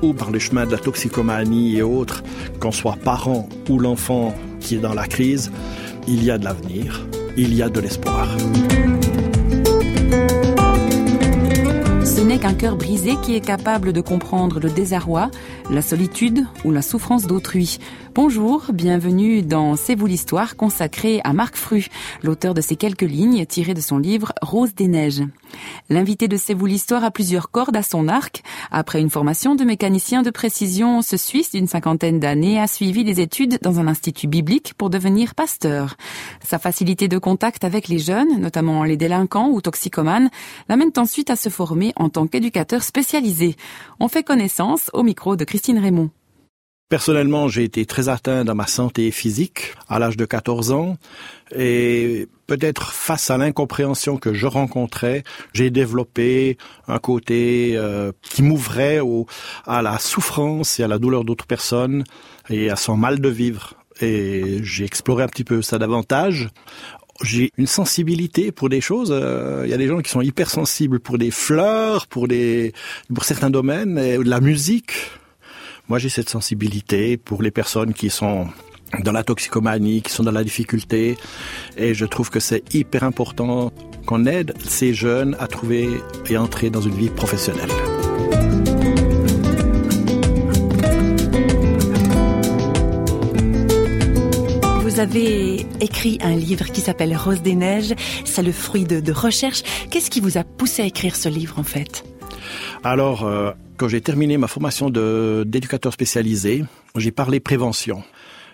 ou 0.00 0.12
par 0.12 0.30
le 0.30 0.38
chemin 0.38 0.64
de 0.64 0.70
la 0.70 0.78
toxicomanie 0.78 1.76
et 1.76 1.82
autres, 1.82 2.22
qu'on 2.60 2.70
soit 2.70 2.96
parent 3.02 3.48
ou 3.68 3.80
l'enfant 3.80 4.32
qui 4.60 4.76
est 4.76 4.78
dans 4.78 4.94
la 4.94 5.08
crise, 5.08 5.50
il 6.06 6.22
y 6.22 6.30
a 6.30 6.38
de 6.38 6.44
l'avenir, 6.44 7.04
il 7.36 7.52
y 7.52 7.62
a 7.62 7.68
de 7.68 7.80
l'espoir. 7.80 8.28
Ce 12.04 12.20
n'est 12.20 12.38
qu'un 12.38 12.54
cœur 12.54 12.76
brisé 12.76 13.16
qui 13.22 13.34
est 13.34 13.44
capable 13.44 13.92
de 13.92 14.00
comprendre 14.00 14.60
le 14.60 14.70
désarroi, 14.70 15.30
la 15.70 15.82
solitude 15.82 16.46
ou 16.64 16.70
la 16.70 16.82
souffrance 16.82 17.26
d'autrui. 17.26 17.78
Bonjour, 18.14 18.66
bienvenue 18.72 19.42
dans 19.42 19.76
C'est 19.76 19.94
vous 19.94 20.06
l'histoire 20.06 20.56
consacrée 20.56 21.20
à 21.24 21.32
Marc 21.32 21.56
Fru, 21.56 21.86
l'auteur 22.22 22.54
de 22.54 22.60
ces 22.60 22.76
quelques 22.76 23.02
lignes 23.02 23.44
tirées 23.46 23.74
de 23.74 23.80
son 23.80 23.98
livre 23.98 24.32
Rose 24.40 24.74
des 24.74 24.88
neiges. 24.88 25.22
L'invité 25.90 26.28
de 26.28 26.36
C'est 26.36 26.54
vous 26.54 26.66
l'histoire 26.66 27.04
a 27.04 27.10
plusieurs 27.10 27.50
cordes 27.50 27.76
à 27.76 27.82
son 27.82 28.08
arc. 28.08 28.42
Après 28.70 29.00
une 29.00 29.10
formation 29.10 29.54
de 29.54 29.64
mécanicien 29.64 30.22
de 30.22 30.30
précision, 30.30 31.02
ce 31.02 31.16
Suisse 31.16 31.50
d'une 31.50 31.66
cinquantaine 31.66 32.20
d'années 32.20 32.60
a 32.60 32.66
suivi 32.66 33.04
des 33.04 33.20
études 33.20 33.58
dans 33.60 33.80
un 33.80 33.86
institut 33.86 34.28
biblique 34.28 34.74
pour 34.78 34.88
devenir 34.88 35.34
pasteur. 35.34 35.96
Sa 36.42 36.58
facilité 36.58 37.08
de 37.08 37.18
contact 37.18 37.64
avec 37.64 37.88
les 37.88 37.98
jeunes, 37.98 38.40
notamment 38.40 38.84
les 38.84 38.96
délinquants 38.96 39.50
ou 39.50 39.60
toxicomanes, 39.60 40.30
l'amène 40.68 40.92
ensuite 40.96 41.30
à 41.30 41.36
se 41.36 41.48
former 41.48 41.92
en 41.96 42.08
tant 42.08 42.26
qu'éducateur 42.26 42.82
spécialisé. 42.82 43.56
On 44.00 44.08
fait 44.08 44.22
connaissance 44.22 44.90
au 44.94 45.02
micro 45.02 45.36
de 45.36 45.44
Christine 45.56 45.78
Raymond. 45.78 46.10
Personnellement, 46.90 47.48
j'ai 47.48 47.64
été 47.64 47.86
très 47.86 48.10
atteint 48.10 48.44
dans 48.44 48.54
ma 48.54 48.66
santé 48.66 49.10
physique 49.10 49.72
à 49.88 49.98
l'âge 49.98 50.18
de 50.18 50.26
14 50.26 50.70
ans 50.70 50.98
et 51.50 52.28
peut-être 52.46 52.92
face 52.92 53.30
à 53.30 53.38
l'incompréhension 53.38 54.18
que 54.18 54.34
je 54.34 54.46
rencontrais, 54.46 55.24
j'ai 55.54 55.70
développé 55.70 56.58
un 56.88 56.98
côté 56.98 57.72
euh, 57.74 58.12
qui 58.20 58.42
m'ouvrait 58.42 59.00
à 59.66 59.80
la 59.80 59.98
souffrance 59.98 60.78
et 60.78 60.82
à 60.82 60.88
la 60.88 60.98
douleur 60.98 61.24
d'autres 61.24 61.46
personnes 61.46 62.04
et 62.50 62.68
à 62.68 62.76
son 62.76 62.98
mal 62.98 63.18
de 63.18 63.30
vivre. 63.30 63.72
Et 64.02 64.58
j'ai 64.62 64.84
exploré 64.84 65.24
un 65.24 65.28
petit 65.28 65.44
peu 65.44 65.62
ça 65.62 65.78
davantage. 65.78 66.50
J'ai 67.22 67.50
une 67.56 67.66
sensibilité 67.66 68.52
pour 68.52 68.68
des 68.68 68.82
choses. 68.82 69.08
euh, 69.10 69.62
Il 69.64 69.70
y 69.70 69.74
a 69.74 69.78
des 69.78 69.88
gens 69.88 70.02
qui 70.02 70.10
sont 70.10 70.20
hypersensibles 70.20 71.00
pour 71.00 71.16
des 71.16 71.30
fleurs, 71.30 72.08
pour 72.08 72.28
certains 73.22 73.48
domaines, 73.48 73.96
et 73.96 74.18
la 74.18 74.42
musique. 74.42 74.92
Moi, 75.88 76.00
j'ai 76.00 76.08
cette 76.08 76.28
sensibilité 76.28 77.16
pour 77.16 77.42
les 77.42 77.52
personnes 77.52 77.94
qui 77.94 78.10
sont 78.10 78.48
dans 79.04 79.12
la 79.12 79.22
toxicomanie, 79.22 80.02
qui 80.02 80.10
sont 80.10 80.24
dans 80.24 80.32
la 80.32 80.42
difficulté. 80.42 81.16
Et 81.76 81.94
je 81.94 82.04
trouve 82.04 82.28
que 82.28 82.40
c'est 82.40 82.74
hyper 82.74 83.04
important 83.04 83.72
qu'on 84.04 84.26
aide 84.26 84.52
ces 84.64 84.94
jeunes 84.94 85.36
à 85.38 85.46
trouver 85.46 85.88
et 86.28 86.36
entrer 86.36 86.70
dans 86.70 86.80
une 86.80 86.94
vie 86.94 87.08
professionnelle. 87.08 87.70
Vous 94.82 94.98
avez 94.98 95.66
écrit 95.80 96.18
un 96.20 96.34
livre 96.34 96.64
qui 96.72 96.80
s'appelle 96.80 97.16
Rose 97.16 97.42
des 97.42 97.54
Neiges. 97.54 97.94
C'est 98.24 98.42
le 98.42 98.50
fruit 98.50 98.86
de, 98.86 98.98
de 98.98 99.12
recherche. 99.12 99.62
Qu'est-ce 99.90 100.10
qui 100.10 100.20
vous 100.20 100.36
a 100.36 100.42
poussé 100.42 100.82
à 100.82 100.86
écrire 100.86 101.14
ce 101.14 101.28
livre 101.28 101.60
en 101.60 101.64
fait? 101.64 102.04
Alors, 102.82 103.24
euh, 103.24 103.52
quand 103.76 103.88
j'ai 103.88 104.00
terminé 104.00 104.36
ma 104.38 104.46
formation 104.48 104.90
de- 104.90 105.44
d'éducateur 105.46 105.92
spécialisé, 105.92 106.64
j'ai 106.96 107.10
parlé 107.12 107.40
prévention. 107.40 108.02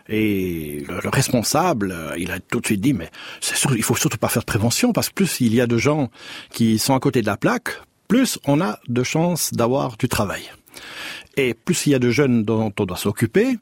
Et 0.09 0.85
le, 0.89 0.99
le 1.03 1.09
responsable, 1.09 1.93
euh, 1.93 2.15
il 2.19 2.31
a 2.33 2.41
tout 2.41 2.61
de 2.61 2.67
suite 2.67 2.81
dit, 2.81 2.93
mais 2.93 3.09
c'est 3.41 3.57
sûr, 3.57 3.75
il 3.77 3.83
faut 3.85 3.95
surtout 3.95 4.19
pas 4.19 4.29
faire 4.29 4.43
de 4.43 4.47
prévention, 4.47 4.93
parce 4.93 5.09
que 5.09 5.15
plus 5.15 5.41
il 5.41 5.55
y 5.55 5.61
a 5.61 5.67
de 5.67 5.79
gens 5.79 6.11
qui 6.51 6.79
sont 6.79 6.95
à 6.95 7.01
côté 7.01 7.21
de 7.23 7.27
la 7.27 7.37
plaque, 7.37 7.69
plus 8.09 8.39
on 8.47 8.61
a 8.61 8.79
de 8.89 9.03
chances 9.03 9.53
d'avoir 9.53 9.97
du 9.97 10.09
travail. 10.09 10.43
Et 11.37 11.55
plus 11.55 11.87
il 11.87 11.91
y 11.91 11.95
a 11.95 11.99
de 11.99 12.11
jeunes 12.11 12.43
dont 12.43 12.73
on 12.79 12.85
doit 12.85 12.97
s'occuper, 12.97 13.57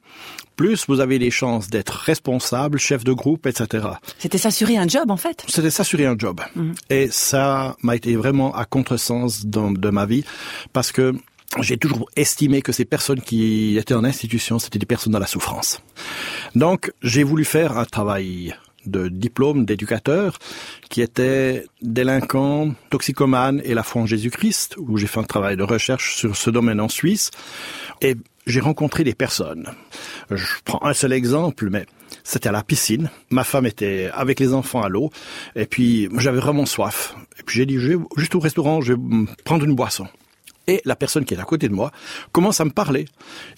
plus 0.57 0.87
vous 0.89 1.01
avez 1.01 1.19
les 1.19 1.31
chances 1.31 1.69
d'être 1.69 1.93
responsable, 1.93 2.79
chef 2.79 3.05
de 3.05 3.13
groupe, 3.13 3.47
etc. 3.47 3.87
C'était 4.19 4.39
s'assurer 4.39 4.77
un 4.77 4.89
job 4.89 5.11
en 5.11 5.17
fait. 5.17 5.45
C'était 5.49 5.71
s'assurer 5.71 6.07
un 6.07 6.17
job. 6.19 6.41
Et 6.89 7.09
ça 7.11 7.77
m'a 7.83 7.97
été 7.97 8.17
vraiment 8.17 8.55
à 8.57 8.65
contresens 8.65 9.45
dans, 9.47 9.71
de 9.71 9.91
ma 9.91 10.05
vie 10.07 10.25
parce 10.73 10.91
que 10.91 11.15
j'ai 11.61 11.77
toujours 11.77 12.09
estimé 12.17 12.63
que 12.63 12.73
ces 12.73 12.85
personnes 12.85 13.21
qui 13.21 13.77
étaient 13.77 13.95
en 13.95 14.05
institution, 14.05 14.59
c'était 14.59 14.79
des 14.79 14.87
personnes 14.87 15.13
dans 15.13 15.19
la 15.19 15.27
souffrance. 15.27 15.83
Donc, 16.55 16.93
j'ai 17.03 17.25
voulu 17.25 17.45
faire 17.45 17.77
un 17.77 17.85
travail 17.85 18.55
de 18.87 19.09
diplôme 19.09 19.65
d'éducateur 19.65 20.39
qui 20.89 21.03
était 21.03 21.65
délinquant, 21.83 22.73
toxicomane 22.89 23.61
et 23.65 23.75
la 23.75 23.83
foi 23.83 24.03
en 24.03 24.07
Jésus-Christ, 24.07 24.77
où 24.79 24.97
j'ai 24.97 25.07
fait 25.07 25.21
un 25.21 25.25
travail 25.25 25.57
de 25.57 25.63
recherche 25.63 26.17
sur 26.17 26.37
ce 26.37 26.51
domaine 26.51 26.81
en 26.81 26.89
Suisse. 26.89 27.31
Et 28.01 28.17
j'ai 28.47 28.61
rencontré 28.61 29.05
des 29.05 29.15
personnes. 29.15 29.69
Je 30.31 30.47
prends 30.65 30.83
un 30.85 30.95
seul 30.95 31.13
exemple, 31.13 31.69
mais 31.71 31.85
c'était 32.25 32.49
à 32.49 32.53
la 32.53 32.63
piscine. 32.63 33.11
Ma 33.31 33.45
femme 33.45 33.67
était 33.67 34.11
avec 34.15 34.41
les 34.41 34.55
enfants 34.55 34.83
à 34.83 34.89
l'eau, 34.89 35.11
et 35.57 35.67
puis 35.67 36.09
j'avais 36.19 36.41
vraiment 36.41 36.65
soif. 36.65 37.15
Et 37.39 37.43
puis 37.43 37.59
j'ai 37.59 37.67
dit, 37.67 37.79
je 37.79 37.89
vais 37.89 38.05
juste 38.17 38.35
au 38.35 38.41
restaurant, 38.41 38.81
je 38.81 38.95
vais 38.95 39.01
prendre 39.45 39.65
une 39.65 39.75
boisson. 39.75 40.07
Et 40.67 40.81
la 40.85 40.97
personne 40.97 41.25
qui 41.25 41.35
est 41.35 41.41
à 41.41 41.45
côté 41.45 41.69
de 41.69 41.75
moi 41.75 41.91
commence 42.33 42.61
à 42.61 42.65
me 42.65 42.71
parler. 42.71 43.07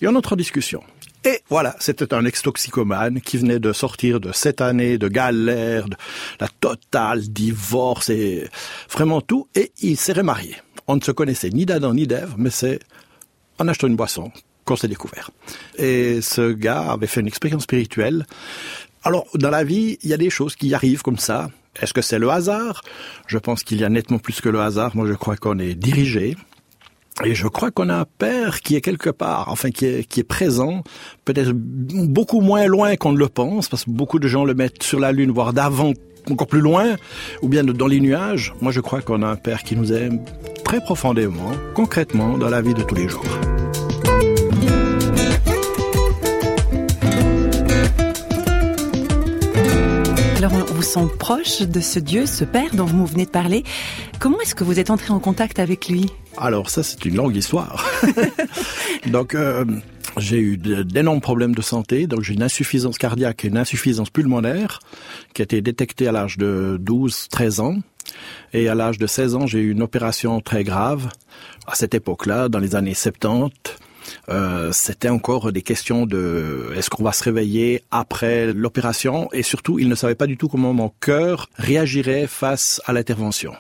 Et 0.01 0.09
on 0.09 0.15
entre 0.15 0.33
en 0.33 0.37
discussion. 0.37 0.83
Et 1.25 1.41
voilà, 1.49 1.77
c'était 1.79 2.15
un 2.15 2.25
ex-toxicomane 2.25 3.21
qui 3.21 3.39
venait 3.39 3.61
de 3.61 3.73
sortir 3.73 4.19
de 4.19 4.33
sept 4.33 4.61
années 4.61 4.99
de 4.99 5.07
galère, 5.09 5.89
de 5.89 5.97
la 6.41 6.49
totale 6.49 7.21
divorce 7.21 8.11
et 8.11 8.49
vraiment 8.91 9.21
tout. 9.21 9.47
Et 9.55 9.73
il 9.81 9.97
s'est 9.97 10.15
remarié. 10.15 10.57
On 10.89 10.97
ne 10.97 11.01
se 11.01 11.13
connaissait 11.13 11.51
ni 11.51 11.65
d'Adam 11.65 11.95
ni 11.95 12.07
d'Ève, 12.09 12.35
mais 12.37 12.51
c'est 12.51 12.81
en 13.59 13.69
achetant 13.69 13.87
une 13.87 13.95
boisson 13.95 14.33
qu'on 14.65 14.75
s'est 14.75 14.89
découvert. 14.89 15.31
Et 15.77 16.21
ce 16.23 16.53
gars 16.53 16.93
avait 16.93 17.07
fait 17.07 17.21
une 17.21 17.29
expérience 17.29 17.65
spirituelle. 17.65 18.27
Alors, 19.05 19.27
dans 19.35 19.51
la 19.51 19.65
vie, 19.65 19.99
il 20.03 20.11
y 20.11 20.15
a 20.15 20.17
des 20.17 20.31
choses 20.31 20.57
qui 20.57 20.75
arrivent 20.75 21.03
comme 21.03 21.19
ça. 21.19 21.51
Est-ce 21.81 21.95
que 21.95 22.03
c'est 22.03 22.19
le 22.19 22.31
hasard? 22.31 22.83
Je 23.27 23.39
pense 23.39 23.63
qu'il 23.63 23.81
y 23.81 23.85
a 23.85 23.89
nettement 23.89 24.19
plus 24.19 24.41
que 24.41 24.49
le 24.49 24.61
hasard. 24.61 24.97
Moi, 24.97 25.07
je 25.07 25.15
crois 25.15 25.37
qu'on 25.37 25.59
est 25.59 25.75
dirigé. 25.75 26.37
Et 27.25 27.35
je 27.35 27.47
crois 27.47 27.71
qu'on 27.71 27.89
a 27.89 27.97
un 27.97 28.05
père 28.19 28.61
qui 28.61 28.77
est 28.77 28.81
quelque 28.81 29.11
part, 29.11 29.49
enfin 29.49 29.71
qui 29.71 29.87
est, 29.87 30.09
qui 30.09 30.21
est 30.21 30.25
présent, 30.25 30.83
peut-être 31.25 31.53
beaucoup 31.53 32.41
moins 32.41 32.67
loin 32.67 32.97
qu'on 32.97 33.13
ne 33.13 33.19
le 33.19 33.29
pense, 33.29 33.69
parce 33.69 33.85
que 33.85 33.91
beaucoup 33.91 34.19
de 34.19 34.29
gens 34.29 34.45
le 34.45 34.55
mettent 34.55 34.83
sur 34.83 34.99
la 34.99 35.13
Lune, 35.13 35.31
voire 35.31 35.53
d'avant, 35.53 35.93
encore 36.31 36.47
plus 36.47 36.61
loin, 36.61 36.97
ou 37.43 37.49
bien 37.49 37.65
dans 37.65 37.87
les 37.87 38.01
nuages. 38.01 38.55
Moi, 38.61 38.73
je 38.73 38.81
crois 38.81 39.03
qu'on 39.03 39.23
a 39.23 39.27
un 39.27 39.37
père 39.37 39.63
qui 39.63 39.77
nous 39.77 39.93
aime 39.93 40.21
très 40.65 40.81
profondément, 40.81 41.53
concrètement, 41.75 42.39
dans 42.39 42.49
la 42.49 42.61
vie 42.61 42.75
de 42.75 42.83
tous 42.83 42.95
les 42.95 43.09
jours. 43.09 43.25
Vous 50.83 50.89
sent 50.89 51.15
proche 51.17 51.63
de 51.63 51.79
ce 51.79 52.01
Dieu, 52.01 52.27
ce 52.27 52.43
Père 52.43 52.75
dont 52.75 52.85
vous 52.85 53.07
venez 53.07 53.25
de 53.25 53.31
parler. 53.31 53.63
Comment 54.19 54.41
est-ce 54.41 54.57
que 54.57 54.65
vous 54.65 54.81
êtes 54.81 54.91
entré 54.91 55.13
en 55.13 55.21
contact 55.21 55.61
avec 55.61 55.89
lui? 55.89 56.07
Alors 56.37 56.71
ça, 56.71 56.83
c'est 56.83 57.05
une 57.05 57.15
longue 57.15 57.37
histoire. 57.37 57.89
donc, 59.07 59.37
euh, 59.37 59.65
j'ai 60.17 60.39
eu 60.41 60.57
d'énormes 60.57 61.21
problèmes 61.21 61.55
de 61.55 61.63
santé. 61.63 62.09
Donc, 62.09 62.23
j'ai 62.23 62.35
une 62.35 62.43
insuffisance 62.43 62.99
cardiaque 62.99 63.45
et 63.45 63.49
une 63.49 63.59
insuffisance 63.59 64.11
pulmonaire 64.11 64.81
qui 65.35 65.43
a 65.43 65.45
été 65.45 65.61
détectée 65.61 66.09
à 66.09 66.13
l'âge 66.13 66.37
de 66.37 66.81
12-13 66.83 67.61
ans. 67.61 67.77
Et 68.53 68.69
à 68.69 68.75
l'âge 68.75 68.99
de 68.99 69.07
16 69.07 69.37
ans, 69.37 69.47
j'ai 69.47 69.61
eu 69.61 69.71
une 69.71 69.83
opération 69.83 70.41
très 70.41 70.65
grave. 70.65 71.11
À 71.69 71.77
cette 71.77 71.95
époque-là, 71.95 72.49
dans 72.49 72.59
les 72.59 72.75
années 72.75 72.95
70, 72.95 73.53
euh, 74.29 74.73
c'était 74.73 75.09
encore 75.09 75.53
des 75.53 75.63
questions 75.63 76.07
de 76.07 76.73
est-ce 76.77 76.91
qu'on 76.91 77.05
va 77.05 77.13
se 77.13 77.25
réveiller 77.25 77.83
après 77.91 78.53
l'opération? 78.53 79.29
Et 79.33 79.43
surtout, 79.43 79.79
il 79.79 79.89
ne 79.89 79.95
savait 79.95 80.15
pas 80.15 80.27
du 80.27 80.37
tout 80.37 80.49
comment 80.49 80.73
mon 80.73 80.93
cœur 81.01 81.49
réagirait 81.57 82.27
face 82.27 82.81
à 82.87 82.93
l'intervention. 82.93 83.55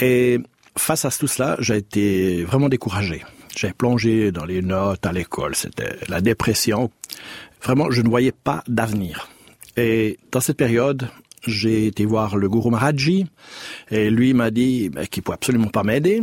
Et 0.00 0.40
face 0.76 1.04
à 1.04 1.10
tout 1.10 1.26
cela, 1.26 1.56
j'ai 1.60 1.76
été 1.76 2.44
vraiment 2.44 2.68
découragé. 2.68 3.24
J'ai 3.56 3.72
plongé 3.72 4.32
dans 4.32 4.44
les 4.44 4.62
notes 4.62 5.06
à 5.06 5.12
l'école, 5.12 5.54
c'était 5.54 5.96
la 6.08 6.20
dépression. 6.20 6.90
Vraiment, 7.62 7.90
je 7.90 8.02
ne 8.02 8.08
voyais 8.08 8.32
pas 8.32 8.64
d'avenir. 8.66 9.28
Et 9.76 10.18
dans 10.32 10.40
cette 10.40 10.56
période, 10.56 11.08
j'ai 11.46 11.86
été 11.86 12.04
voir 12.04 12.36
le 12.36 12.48
gourou 12.48 12.70
Maharaji, 12.70 13.26
et 13.90 14.10
lui 14.10 14.34
m'a 14.34 14.50
dit 14.50 14.88
ben, 14.88 15.06
qu'il 15.06 15.22
pouvait 15.22 15.34
absolument 15.34 15.68
pas 15.68 15.82
m'aider. 15.82 16.22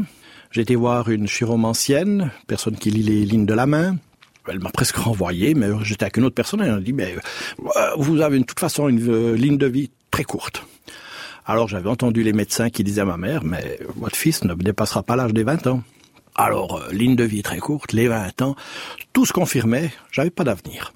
J'ai 0.51 0.61
été 0.61 0.75
voir 0.75 1.09
une 1.09 1.27
chiromancienne, 1.27 2.31
personne 2.47 2.75
qui 2.75 2.91
lit 2.91 3.03
les 3.03 3.25
lignes 3.25 3.45
de 3.45 3.53
la 3.53 3.65
main. 3.65 3.97
Elle 4.47 4.59
m'a 4.59 4.71
presque 4.71 4.97
renvoyé, 4.97 5.53
mais 5.53 5.67
j'étais 5.83 6.03
avec 6.03 6.17
une 6.17 6.25
autre 6.25 6.35
personne, 6.35 6.61
et 6.61 6.65
elle 6.65 6.73
m'a 6.73 6.81
dit, 6.81 6.93
mais 6.93 7.15
euh, 7.59 7.89
vous 7.97 8.21
avez 8.21 8.39
de 8.39 8.43
toute 8.43 8.59
façon 8.59 8.89
une 8.89 9.09
euh, 9.09 9.35
ligne 9.35 9.57
de 9.57 9.67
vie 9.67 9.91
très 10.09 10.23
courte. 10.23 10.65
Alors 11.45 11.67
j'avais 11.67 11.89
entendu 11.89 12.23
les 12.23 12.33
médecins 12.33 12.69
qui 12.69 12.83
disaient 12.83 13.01
à 13.01 13.05
ma 13.05 13.17
mère, 13.17 13.43
mais 13.43 13.79
votre 13.95 14.15
fils 14.15 14.43
ne 14.43 14.53
dépassera 14.53 15.03
pas 15.03 15.15
l'âge 15.15 15.33
des 15.33 15.43
20 15.43 15.67
ans. 15.67 15.83
Alors, 16.35 16.81
euh, 16.81 16.91
ligne 16.91 17.15
de 17.15 17.23
vie 17.23 17.43
très 17.43 17.59
courte, 17.59 17.93
les 17.93 18.07
20 18.07 18.41
ans, 18.41 18.55
tout 19.13 19.25
se 19.25 19.33
confirmait, 19.33 19.91
j'avais 20.11 20.29
pas 20.29 20.43
d'avenir. 20.43 20.93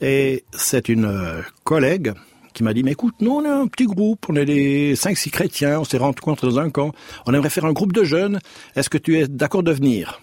Et 0.00 0.44
c'est 0.52 0.88
une 0.88 1.04
euh, 1.04 1.42
collègue 1.64 2.12
qui 2.54 2.62
m'a 2.62 2.72
dit, 2.72 2.82
mais 2.82 2.92
écoute, 2.92 3.16
nous 3.20 3.32
on 3.32 3.44
est 3.44 3.48
un 3.48 3.66
petit 3.66 3.84
groupe, 3.84 4.26
on 4.28 4.36
est 4.36 4.46
des 4.46 4.94
5-6 4.94 5.30
chrétiens, 5.30 5.80
on 5.80 5.84
s'est 5.84 5.98
rencontrés 5.98 6.46
dans 6.46 6.58
un 6.58 6.70
camp, 6.70 6.92
on 7.26 7.34
aimerait 7.34 7.50
faire 7.50 7.66
un 7.66 7.72
groupe 7.72 7.92
de 7.92 8.04
jeunes, 8.04 8.38
est-ce 8.76 8.88
que 8.88 8.98
tu 8.98 9.18
es 9.18 9.28
d'accord 9.28 9.62
de 9.62 9.72
venir? 9.72 10.20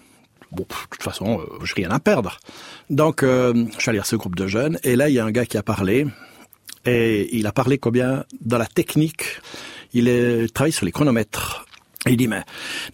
Bon, 0.50 0.64
de 0.64 0.74
toute 0.90 1.02
façon, 1.02 1.40
euh, 1.40 1.64
j'ai 1.64 1.74
rien 1.76 1.90
à 1.90 2.00
perdre. 2.00 2.38
Donc, 2.90 3.22
euh, 3.22 3.54
je 3.76 3.80
suis 3.80 3.90
allé 3.90 3.98
à 3.98 4.04
ce 4.04 4.16
groupe 4.16 4.34
de 4.36 4.46
jeunes, 4.46 4.78
et 4.82 4.96
là, 4.96 5.08
il 5.08 5.14
y 5.14 5.18
a 5.18 5.24
un 5.24 5.30
gars 5.30 5.46
qui 5.46 5.56
a 5.56 5.62
parlé, 5.62 6.06
et 6.84 7.34
il 7.36 7.46
a 7.46 7.52
parlé 7.52 7.78
combien 7.78 8.24
dans 8.40 8.58
la 8.58 8.66
technique, 8.66 9.24
il 9.92 10.08
est, 10.08 10.52
travaille 10.52 10.72
sur 10.72 10.84
les 10.84 10.92
chronomètres. 10.92 11.66
Il 12.06 12.16
dit, 12.16 12.26
mais 12.26 12.42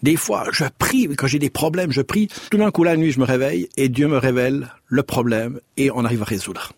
des 0.03 0.15
fois, 0.15 0.45
je 0.51 0.65
prie, 0.77 1.07
quand 1.15 1.25
j'ai 1.25 1.39
des 1.39 1.49
problèmes, 1.49 1.91
je 1.91 2.01
prie. 2.01 2.27
Tout 2.51 2.57
d'un 2.57 2.69
coup, 2.69 2.83
la 2.83 2.95
nuit, 2.95 3.11
je 3.11 3.19
me 3.19 3.25
réveille 3.25 3.67
et 3.75 3.89
Dieu 3.89 4.07
me 4.07 4.17
révèle 4.17 4.71
le 4.85 5.01
problème 5.01 5.59
et 5.77 5.89
on 5.89 6.05
arrive 6.05 6.21
à 6.21 6.25
résoudre. 6.25 6.73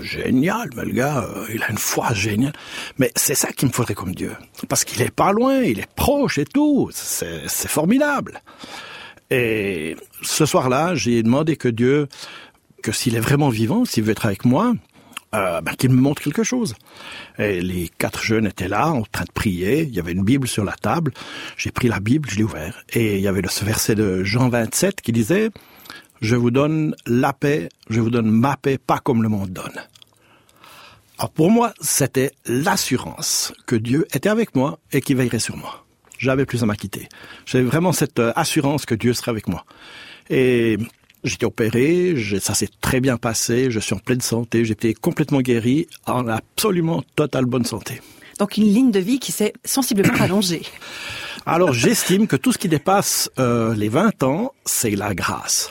Génial, 0.00 0.70
mais 0.76 0.84
le 0.84 0.92
gars, 0.92 1.24
euh, 1.24 1.46
il 1.52 1.62
a 1.62 1.70
une 1.70 1.78
foi 1.78 2.12
géniale. 2.14 2.52
Mais 2.98 3.12
c'est 3.14 3.34
ça 3.34 3.52
qu'il 3.52 3.68
me 3.68 3.72
faudrait 3.72 3.94
comme 3.94 4.14
Dieu. 4.14 4.32
Parce 4.68 4.84
qu'il 4.84 5.00
est 5.02 5.10
pas 5.10 5.32
loin, 5.32 5.62
il 5.62 5.80
est 5.80 5.94
proche 5.94 6.38
et 6.38 6.44
tout. 6.44 6.90
C'est 6.92 7.42
c'est 7.48 7.68
formidable. 7.68 8.40
Et 9.30 9.96
ce 10.22 10.46
soir-là, 10.46 10.94
j'ai 10.94 11.22
demandé 11.22 11.56
que 11.56 11.68
Dieu, 11.68 12.08
que 12.82 12.92
s'il 12.92 13.16
est 13.16 13.20
vraiment 13.20 13.48
vivant, 13.48 13.84
s'il 13.84 14.04
veut 14.04 14.12
être 14.12 14.26
avec 14.26 14.44
moi, 14.44 14.74
euh, 15.34 15.60
ben, 15.60 15.72
qu'il 15.72 15.90
me 15.90 16.00
montre 16.00 16.22
quelque 16.22 16.44
chose. 16.44 16.74
Et 17.38 17.60
les 17.60 17.90
quatre 17.98 18.22
jeunes 18.22 18.46
étaient 18.46 18.68
là, 18.68 18.90
en 18.90 19.02
train 19.02 19.24
de 19.24 19.32
prier. 19.32 19.82
Il 19.82 19.94
y 19.94 19.98
avait 19.98 20.12
une 20.12 20.22
Bible 20.22 20.46
sur 20.46 20.64
la 20.64 20.74
table. 20.74 21.12
J'ai 21.56 21.72
pris 21.72 21.88
la 21.88 21.98
Bible, 21.98 22.28
je 22.30 22.36
l'ai 22.36 22.44
ouvert. 22.44 22.84
Et 22.90 23.16
il 23.16 23.20
y 23.20 23.26
avait 23.26 23.42
ce 23.48 23.64
verset 23.64 23.96
de 23.96 24.22
Jean 24.22 24.48
27 24.48 25.00
qui 25.00 25.10
disait, 25.10 25.50
je 26.20 26.36
vous 26.36 26.50
donne 26.50 26.94
la 27.06 27.32
paix, 27.32 27.68
je 27.90 28.00
vous 28.00 28.10
donne 28.10 28.30
ma 28.30 28.56
paix, 28.56 28.78
pas 28.78 28.98
comme 28.98 29.22
le 29.22 29.28
monde 29.28 29.50
donne. 29.50 29.80
Alors 31.18 31.30
pour 31.30 31.50
moi, 31.50 31.72
c'était 31.80 32.32
l'assurance 32.46 33.52
que 33.66 33.76
Dieu 33.76 34.06
était 34.12 34.28
avec 34.28 34.54
moi 34.54 34.78
et 34.92 35.00
qu'il 35.00 35.16
veillerait 35.16 35.38
sur 35.38 35.56
moi. 35.56 35.84
J'avais 36.18 36.46
plus 36.46 36.62
à 36.62 36.66
m'acquitter. 36.66 37.08
J'avais 37.46 37.64
vraiment 37.64 37.92
cette 37.92 38.18
euh, 38.18 38.32
assurance 38.36 38.86
que 38.86 38.94
Dieu 38.94 39.12
serait 39.14 39.30
avec 39.30 39.48
moi. 39.48 39.64
Et 40.30 40.78
j'étais 41.22 41.46
opéré, 41.46 42.14
ça 42.40 42.54
s'est 42.54 42.70
très 42.80 43.00
bien 43.00 43.16
passé, 43.16 43.70
je 43.70 43.80
suis 43.80 43.94
en 43.94 43.98
pleine 43.98 44.20
santé, 44.20 44.64
j'étais 44.64 44.94
complètement 44.94 45.40
guéri, 45.40 45.86
en 46.06 46.28
absolument 46.28 47.02
totale 47.16 47.46
bonne 47.46 47.64
santé. 47.64 48.00
Donc 48.38 48.56
une 48.56 48.64
ligne 48.64 48.90
de 48.90 49.00
vie 49.00 49.18
qui 49.18 49.32
s'est 49.32 49.52
sensiblement 49.64 50.14
rallongée. 50.18 50.62
Alors 51.46 51.72
j'estime 51.72 52.26
que 52.26 52.36
tout 52.36 52.52
ce 52.52 52.58
qui 52.58 52.68
dépasse 52.68 53.30
euh, 53.38 53.74
les 53.74 53.88
20 53.88 54.22
ans, 54.22 54.52
c'est 54.64 54.96
la 54.96 55.14
grâce. 55.14 55.70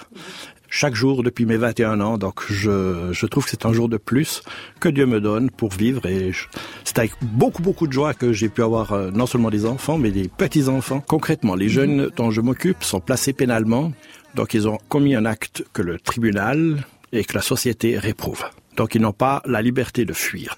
chaque 0.69 0.95
jour 0.95 1.21
depuis 1.21 1.45
mes 1.45 1.57
21 1.57 2.01
ans. 2.01 2.17
Donc 2.17 2.41
je, 2.49 3.09
je 3.11 3.25
trouve 3.27 3.45
que 3.45 3.51
c'est 3.51 3.65
un 3.65 3.73
jour 3.73 3.89
de 3.89 3.97
plus 3.97 4.41
que 4.79 4.89
Dieu 4.89 5.05
me 5.05 5.21
donne 5.21 5.51
pour 5.51 5.71
vivre. 5.71 6.05
Et 6.07 6.31
c'est 6.83 6.97
avec 6.97 7.11
beaucoup, 7.21 7.61
beaucoup 7.61 7.87
de 7.87 7.93
joie 7.93 8.13
que 8.13 8.33
j'ai 8.33 8.49
pu 8.49 8.63
avoir 8.63 8.91
euh, 8.91 9.11
non 9.11 9.27
seulement 9.27 9.51
des 9.51 9.65
enfants, 9.65 9.97
mais 9.97 10.11
des 10.11 10.27
petits-enfants. 10.27 10.99
Concrètement, 10.99 11.55
les 11.55 11.69
jeunes 11.69 12.09
dont 12.15 12.31
je 12.31 12.41
m'occupe 12.41 12.83
sont 12.83 12.99
placés 12.99 13.33
pénalement. 13.33 13.93
Donc 14.35 14.55
ils 14.55 14.67
ont 14.67 14.79
commis 14.89 15.15
un 15.15 15.25
acte 15.25 15.63
que 15.73 15.83
le 15.83 15.99
tribunal 15.99 16.83
et 17.11 17.23
que 17.23 17.33
la 17.33 17.41
société 17.41 17.99
réprouve. 17.99 18.43
Donc 18.75 18.95
ils 18.95 19.01
n'ont 19.01 19.13
pas 19.13 19.43
la 19.45 19.61
liberté 19.61 20.05
de 20.05 20.13
fuir. 20.13 20.57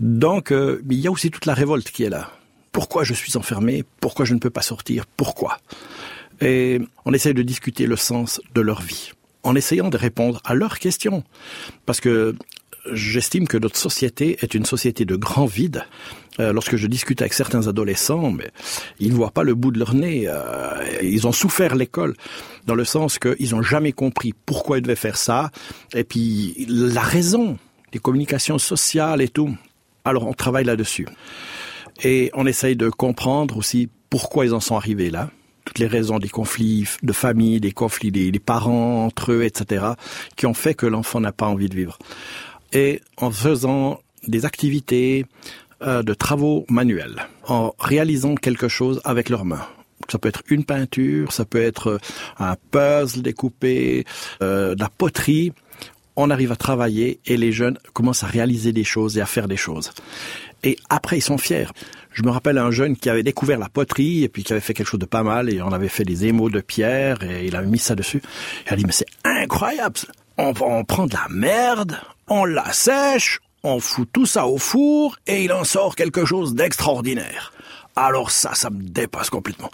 Donc 0.00 0.52
euh, 0.52 0.82
il 0.88 1.00
y 1.00 1.06
a 1.06 1.10
aussi 1.10 1.30
toute 1.30 1.44
la 1.44 1.54
révolte 1.54 1.90
qui 1.90 2.04
est 2.04 2.10
là. 2.10 2.30
Pourquoi 2.72 3.04
je 3.04 3.14
suis 3.14 3.36
enfermé 3.36 3.84
Pourquoi 4.00 4.24
je 4.24 4.34
ne 4.34 4.38
peux 4.38 4.50
pas 4.50 4.62
sortir 4.62 5.04
Pourquoi 5.16 5.58
Et 6.40 6.80
on 7.04 7.12
essaie 7.12 7.34
de 7.34 7.42
discuter 7.42 7.86
le 7.86 7.96
sens 7.96 8.40
de 8.54 8.60
leur 8.60 8.80
vie, 8.82 9.12
en 9.42 9.54
essayant 9.54 9.88
de 9.88 9.96
répondre 9.96 10.40
à 10.44 10.54
leurs 10.54 10.78
questions. 10.78 11.24
Parce 11.86 12.00
que 12.00 12.34
j'estime 12.92 13.48
que 13.48 13.58
notre 13.58 13.76
société 13.76 14.38
est 14.40 14.54
une 14.54 14.64
société 14.64 15.04
de 15.04 15.16
grand 15.16 15.46
vide. 15.46 15.84
Euh, 16.40 16.52
lorsque 16.52 16.76
je 16.76 16.86
discute 16.86 17.20
avec 17.20 17.32
certains 17.32 17.66
adolescents, 17.66 18.30
mais 18.30 18.50
ils 19.00 19.10
ne 19.10 19.16
voient 19.16 19.32
pas 19.32 19.42
le 19.42 19.54
bout 19.54 19.72
de 19.72 19.78
leur 19.78 19.94
nez. 19.94 20.26
euh, 20.28 20.84
ils 21.02 21.26
ont 21.26 21.32
souffert 21.32 21.74
l'école, 21.74 22.14
dans 22.66 22.76
le 22.76 22.84
sens 22.84 23.18
qu'ils 23.18 23.50
n'ont 23.50 23.62
jamais 23.62 23.92
compris 23.92 24.34
pourquoi 24.46 24.78
ils 24.78 24.82
devaient 24.82 24.94
faire 24.94 25.16
ça, 25.16 25.50
et 25.94 26.04
puis 26.04 26.66
la 26.68 27.00
raison, 27.00 27.58
les 27.92 27.98
communications 27.98 28.58
sociales 28.58 29.20
et 29.20 29.28
tout. 29.28 29.56
Alors 30.04 30.26
on 30.28 30.32
travaille 30.32 30.64
là-dessus. 30.64 31.06
Et 32.02 32.30
on 32.34 32.46
essaye 32.46 32.76
de 32.76 32.88
comprendre 32.88 33.56
aussi 33.56 33.88
pourquoi 34.10 34.46
ils 34.46 34.54
en 34.54 34.60
sont 34.60 34.76
arrivés 34.76 35.10
là. 35.10 35.30
Toutes 35.64 35.78
les 35.78 35.86
raisons 35.86 36.18
des 36.18 36.28
conflits 36.28 36.88
de 37.02 37.12
famille, 37.12 37.60
des 37.60 37.72
conflits 37.72 38.10
des, 38.10 38.32
parents 38.38 39.04
entre 39.04 39.32
eux, 39.32 39.44
etc., 39.44 39.84
qui 40.36 40.46
ont 40.46 40.54
fait 40.54 40.74
que 40.74 40.86
l'enfant 40.86 41.20
n'a 41.20 41.32
pas 41.32 41.46
envie 41.46 41.68
de 41.68 41.74
vivre. 41.74 41.98
Et 42.72 43.02
en 43.18 43.30
faisant 43.30 44.00
des 44.26 44.46
activités 44.46 45.26
euh, 45.82 46.02
de 46.02 46.14
travaux 46.14 46.64
manuels, 46.68 47.26
en 47.46 47.74
réalisant 47.78 48.34
quelque 48.34 48.68
chose 48.68 49.00
avec 49.04 49.28
leurs 49.28 49.44
mains. 49.44 49.66
Ça 50.10 50.18
peut 50.18 50.28
être 50.28 50.42
une 50.48 50.64
peinture, 50.64 51.32
ça 51.32 51.44
peut 51.44 51.62
être 51.62 51.88
euh, 51.88 51.98
un 52.38 52.56
puzzle 52.70 53.22
découpé, 53.22 54.04
euh, 54.42 54.74
de 54.74 54.80
la 54.80 54.88
poterie. 54.88 55.52
On 56.16 56.30
arrive 56.30 56.50
à 56.50 56.56
travailler 56.56 57.20
et 57.26 57.36
les 57.36 57.52
jeunes 57.52 57.78
commencent 57.92 58.24
à 58.24 58.26
réaliser 58.26 58.72
des 58.72 58.84
choses 58.84 59.18
et 59.18 59.20
à 59.20 59.26
faire 59.26 59.46
des 59.46 59.56
choses. 59.56 59.92
Et 60.64 60.76
après, 60.88 61.18
ils 61.18 61.22
sont 61.22 61.38
fiers. 61.38 61.68
Je 62.12 62.22
me 62.22 62.30
rappelle 62.30 62.58
un 62.58 62.70
jeune 62.70 62.96
qui 62.96 63.10
avait 63.10 63.22
découvert 63.22 63.58
la 63.58 63.68
poterie 63.68 64.24
et 64.24 64.28
puis 64.28 64.42
qui 64.42 64.52
avait 64.52 64.60
fait 64.60 64.74
quelque 64.74 64.88
chose 64.88 65.00
de 65.00 65.06
pas 65.06 65.22
mal 65.22 65.52
et 65.52 65.62
on 65.62 65.72
avait 65.72 65.88
fait 65.88 66.04
des 66.04 66.26
émaux 66.26 66.50
de 66.50 66.60
pierre 66.60 67.22
et 67.22 67.46
il 67.46 67.54
avait 67.54 67.66
mis 67.66 67.78
ça 67.78 67.94
dessus. 67.94 68.22
Il 68.66 68.72
a 68.72 68.76
dit, 68.76 68.84
mais 68.84 68.92
c'est 68.92 69.06
incroyable. 69.24 70.00
On, 70.36 70.52
on 70.60 70.84
prend 70.84 71.06
de 71.06 71.14
la 71.14 71.26
merde, 71.30 71.98
on 72.26 72.44
la 72.44 72.72
sèche, 72.72 73.40
on 73.62 73.80
fout 73.80 74.08
tout 74.12 74.26
ça 74.26 74.46
au 74.46 74.58
four 74.58 75.16
et 75.26 75.44
il 75.44 75.52
en 75.52 75.64
sort 75.64 75.96
quelque 75.96 76.24
chose 76.24 76.54
d'extraordinaire. 76.54 77.52
Alors 78.00 78.30
ça, 78.30 78.54
ça 78.54 78.70
me 78.70 78.80
dépasse 78.80 79.28
complètement. 79.28 79.70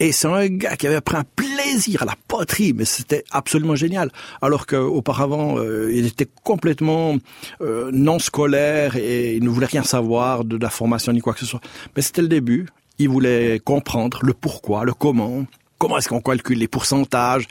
Et 0.00 0.10
c'est 0.10 0.26
un 0.26 0.48
gars 0.48 0.74
qui 0.74 0.88
avait 0.88 1.00
pris 1.00 1.16
un 1.16 1.22
plaisir 1.22 2.02
à 2.02 2.04
la 2.04 2.16
poterie, 2.26 2.72
mais 2.72 2.84
c'était 2.84 3.22
absolument 3.30 3.76
génial. 3.76 4.10
Alors 4.40 4.66
qu'auparavant, 4.66 5.58
euh, 5.58 5.88
il 5.94 6.06
était 6.06 6.26
complètement 6.42 7.14
euh, 7.60 7.88
non 7.92 8.18
scolaire 8.18 8.96
et 8.96 9.36
il 9.36 9.44
ne 9.44 9.48
voulait 9.48 9.66
rien 9.66 9.84
savoir 9.84 10.44
de 10.44 10.56
la 10.56 10.70
formation 10.70 11.12
ni 11.12 11.20
quoi 11.20 11.34
que 11.34 11.38
ce 11.38 11.46
soit. 11.46 11.60
Mais 11.94 12.02
c'était 12.02 12.22
le 12.22 12.26
début. 12.26 12.66
Il 12.98 13.08
voulait 13.08 13.60
comprendre 13.60 14.18
le 14.22 14.34
pourquoi, 14.34 14.84
le 14.84 14.92
comment. 14.92 15.44
Comment 15.82 15.98
est-ce 15.98 16.08
qu'on 16.08 16.20
calcule 16.20 16.58
les 16.58 16.68
pourcentages? 16.68 17.48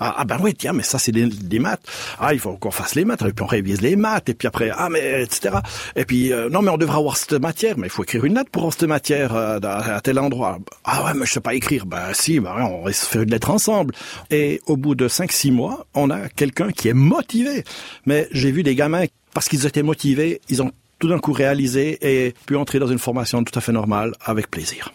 Ah, 0.00 0.16
ah 0.18 0.24
ben 0.26 0.36
oui, 0.42 0.52
tiens, 0.52 0.74
mais 0.74 0.82
ça 0.82 0.98
c'est 0.98 1.12
des, 1.12 1.24
des 1.24 1.58
maths. 1.58 1.80
Ah, 2.18 2.34
il 2.34 2.38
faut 2.38 2.52
qu'on 2.58 2.70
fasse 2.70 2.94
les 2.94 3.06
maths, 3.06 3.22
et 3.22 3.32
puis 3.32 3.42
on 3.42 3.46
révise 3.46 3.80
les 3.80 3.96
maths, 3.96 4.28
et 4.28 4.34
puis 4.34 4.46
après, 4.46 4.70
ah 4.76 4.90
mais 4.90 5.22
etc. 5.22 5.56
Et 5.96 6.04
puis 6.04 6.30
euh, 6.30 6.50
non, 6.50 6.60
mais 6.60 6.70
on 6.70 6.76
devra 6.76 6.98
avoir 6.98 7.16
cette 7.16 7.32
matière, 7.40 7.78
mais 7.78 7.86
il 7.86 7.90
faut 7.90 8.02
écrire 8.02 8.26
une 8.26 8.34
note 8.34 8.50
pour 8.50 8.64
avoir 8.64 8.74
cette 8.74 8.86
matière 8.86 9.34
euh, 9.34 9.58
à, 9.62 9.94
à 9.94 10.00
tel 10.02 10.18
endroit. 10.18 10.58
Ah 10.84 11.06
ouais, 11.06 11.12
mais 11.14 11.24
je 11.24 11.32
sais 11.32 11.40
pas 11.40 11.54
écrire. 11.54 11.86
Ben 11.86 12.12
si, 12.12 12.38
ben 12.38 12.52
on 12.70 12.84
va 12.84 12.92
se 12.92 13.06
faire 13.06 13.22
une 13.22 13.30
lettre 13.30 13.48
ensemble. 13.48 13.94
Et 14.30 14.60
au 14.66 14.76
bout 14.76 14.94
de 14.94 15.08
5-6 15.08 15.50
mois, 15.50 15.86
on 15.94 16.10
a 16.10 16.28
quelqu'un 16.28 16.72
qui 16.72 16.88
est 16.88 16.92
motivé. 16.92 17.64
Mais 18.04 18.28
j'ai 18.32 18.52
vu 18.52 18.62
des 18.62 18.74
gamins 18.74 19.06
parce 19.32 19.48
qu'ils 19.48 19.64
étaient 19.64 19.82
motivés, 19.82 20.42
ils 20.50 20.60
ont 20.60 20.70
tout 20.98 21.08
d'un 21.08 21.18
coup 21.18 21.32
réalisé 21.32 21.96
et 22.02 22.34
pu 22.44 22.56
entrer 22.56 22.78
dans 22.78 22.88
une 22.88 22.98
formation 22.98 23.42
tout 23.42 23.58
à 23.58 23.62
fait 23.62 23.72
normale 23.72 24.12
avec 24.26 24.50
plaisir. 24.50 24.92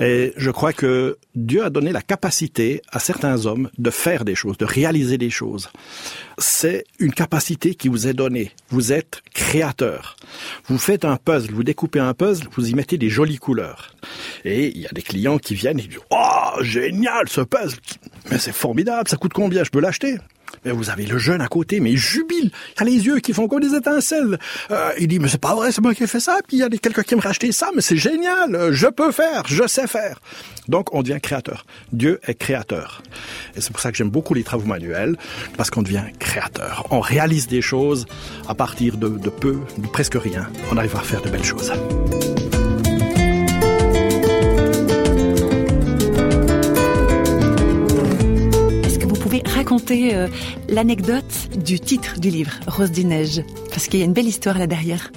Et 0.00 0.32
je 0.36 0.50
crois 0.50 0.72
que 0.72 1.18
Dieu 1.34 1.64
a 1.64 1.70
donné 1.70 1.92
la 1.92 2.02
capacité 2.02 2.82
à 2.90 2.98
certains 2.98 3.46
hommes 3.46 3.70
de 3.78 3.90
faire 3.90 4.24
des 4.24 4.34
choses, 4.34 4.58
de 4.58 4.64
réaliser 4.64 5.18
des 5.18 5.30
choses. 5.30 5.70
C'est 6.38 6.84
une 6.98 7.12
capacité 7.12 7.74
qui 7.74 7.88
vous 7.88 8.06
est 8.06 8.14
donnée. 8.14 8.52
Vous 8.70 8.92
êtes 8.92 9.22
créateur. 9.34 10.16
Vous 10.66 10.78
faites 10.78 11.04
un 11.04 11.16
puzzle, 11.16 11.52
vous 11.52 11.64
découpez 11.64 12.00
un 12.00 12.14
puzzle, 12.14 12.48
vous 12.52 12.70
y 12.70 12.74
mettez 12.74 12.98
des 12.98 13.08
jolies 13.08 13.38
couleurs. 13.38 13.94
Et 14.44 14.68
il 14.68 14.78
y 14.78 14.86
a 14.86 14.92
des 14.92 15.02
clients 15.02 15.38
qui 15.38 15.54
viennent 15.54 15.78
et 15.78 15.82
disent 15.82 15.98
«Oh, 16.10 16.62
génial 16.62 17.28
ce 17.28 17.40
puzzle 17.40 17.78
Mais 18.30 18.38
c'est 18.38 18.52
formidable, 18.52 19.08
ça 19.08 19.16
coûte 19.16 19.32
combien? 19.32 19.64
Je 19.64 19.70
peux 19.70 19.80
l'acheter?» 19.80 20.16
Mais 20.64 20.72
vous 20.72 20.90
avez 20.90 21.04
le 21.06 21.18
jeune 21.18 21.40
à 21.40 21.48
côté, 21.48 21.80
mais 21.80 21.92
il 21.92 21.98
jubile. 21.98 22.50
Il 22.76 22.82
a 22.82 22.84
les 22.84 23.04
yeux 23.06 23.18
qui 23.20 23.32
font 23.32 23.48
comme 23.48 23.60
des 23.60 23.74
étincelles. 23.74 24.38
Euh, 24.70 24.90
il 24.98 25.08
dit, 25.08 25.18
mais 25.18 25.28
c'est 25.28 25.40
pas 25.40 25.54
vrai, 25.54 25.72
c'est 25.72 25.80
moi 25.80 25.94
qui 25.94 26.04
ai 26.04 26.06
fait 26.06 26.20
ça. 26.20 26.38
Puis 26.46 26.58
il 26.58 26.60
y 26.60 26.62
a 26.62 26.68
quelqu'un 26.68 27.02
qui 27.02 27.14
me 27.16 27.20
racheter 27.20 27.52
ça, 27.52 27.70
mais 27.74 27.82
c'est 27.82 27.96
génial. 27.96 28.54
Euh, 28.54 28.72
Je 28.72 28.86
peux 28.86 29.12
faire, 29.12 29.42
je 29.46 29.66
sais 29.66 29.86
faire. 29.86 30.20
Donc 30.68 30.94
on 30.94 31.02
devient 31.02 31.18
créateur. 31.20 31.64
Dieu 31.92 32.20
est 32.26 32.34
créateur. 32.34 33.02
Et 33.56 33.60
c'est 33.60 33.72
pour 33.72 33.80
ça 33.80 33.90
que 33.90 33.96
j'aime 33.96 34.10
beaucoup 34.10 34.34
les 34.34 34.44
travaux 34.44 34.66
manuels, 34.66 35.16
parce 35.56 35.70
qu'on 35.70 35.82
devient 35.82 36.04
créateur. 36.18 36.86
On 36.90 37.00
réalise 37.00 37.46
des 37.48 37.62
choses 37.62 38.06
à 38.48 38.54
partir 38.54 38.96
de, 38.96 39.08
de 39.08 39.30
peu, 39.30 39.58
de 39.78 39.86
presque 39.88 40.14
rien. 40.14 40.48
On 40.70 40.76
arrive 40.76 40.94
à 40.96 41.00
faire 41.00 41.22
de 41.22 41.28
belles 41.30 41.44
choses. 41.44 41.72
Raconter 49.72 50.14
euh, 50.14 50.28
l'anecdote 50.68 51.48
du 51.56 51.80
titre 51.80 52.20
du 52.20 52.28
livre, 52.28 52.52
Rose 52.66 52.90
des 52.90 53.04
Neiges 53.04 53.42
Parce 53.70 53.86
qu'il 53.88 54.00
y 54.00 54.02
a 54.02 54.04
une 54.04 54.12
belle 54.12 54.26
histoire 54.26 54.58
là 54.58 54.66
derrière. 54.66 55.10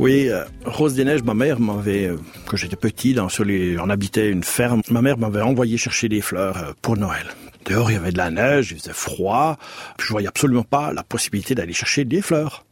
Oui, 0.00 0.28
euh, 0.28 0.42
Rose 0.64 0.94
des 0.94 1.04
Neiges, 1.04 1.22
ma 1.22 1.34
mère 1.34 1.60
m'avait, 1.60 2.06
euh, 2.06 2.16
quand 2.46 2.56
j'étais 2.56 2.74
petit, 2.74 3.14
dans, 3.14 3.28
on 3.28 3.90
habitait 3.90 4.30
une 4.30 4.42
ferme, 4.42 4.82
ma 4.90 5.00
mère 5.00 5.16
m'avait 5.16 5.42
envoyé 5.42 5.76
chercher 5.76 6.08
des 6.08 6.20
fleurs 6.20 6.74
pour 6.82 6.96
Noël. 6.96 7.26
Dehors, 7.66 7.88
il 7.92 7.94
y 7.94 7.96
avait 7.96 8.10
de 8.10 8.18
la 8.18 8.32
neige, 8.32 8.72
il 8.72 8.80
faisait 8.80 8.92
froid, 8.92 9.58
je 10.00 10.08
voyais 10.08 10.26
absolument 10.26 10.64
pas 10.64 10.92
la 10.92 11.04
possibilité 11.04 11.54
d'aller 11.54 11.72
chercher 11.72 12.04
des 12.04 12.20
fleurs. 12.20 12.64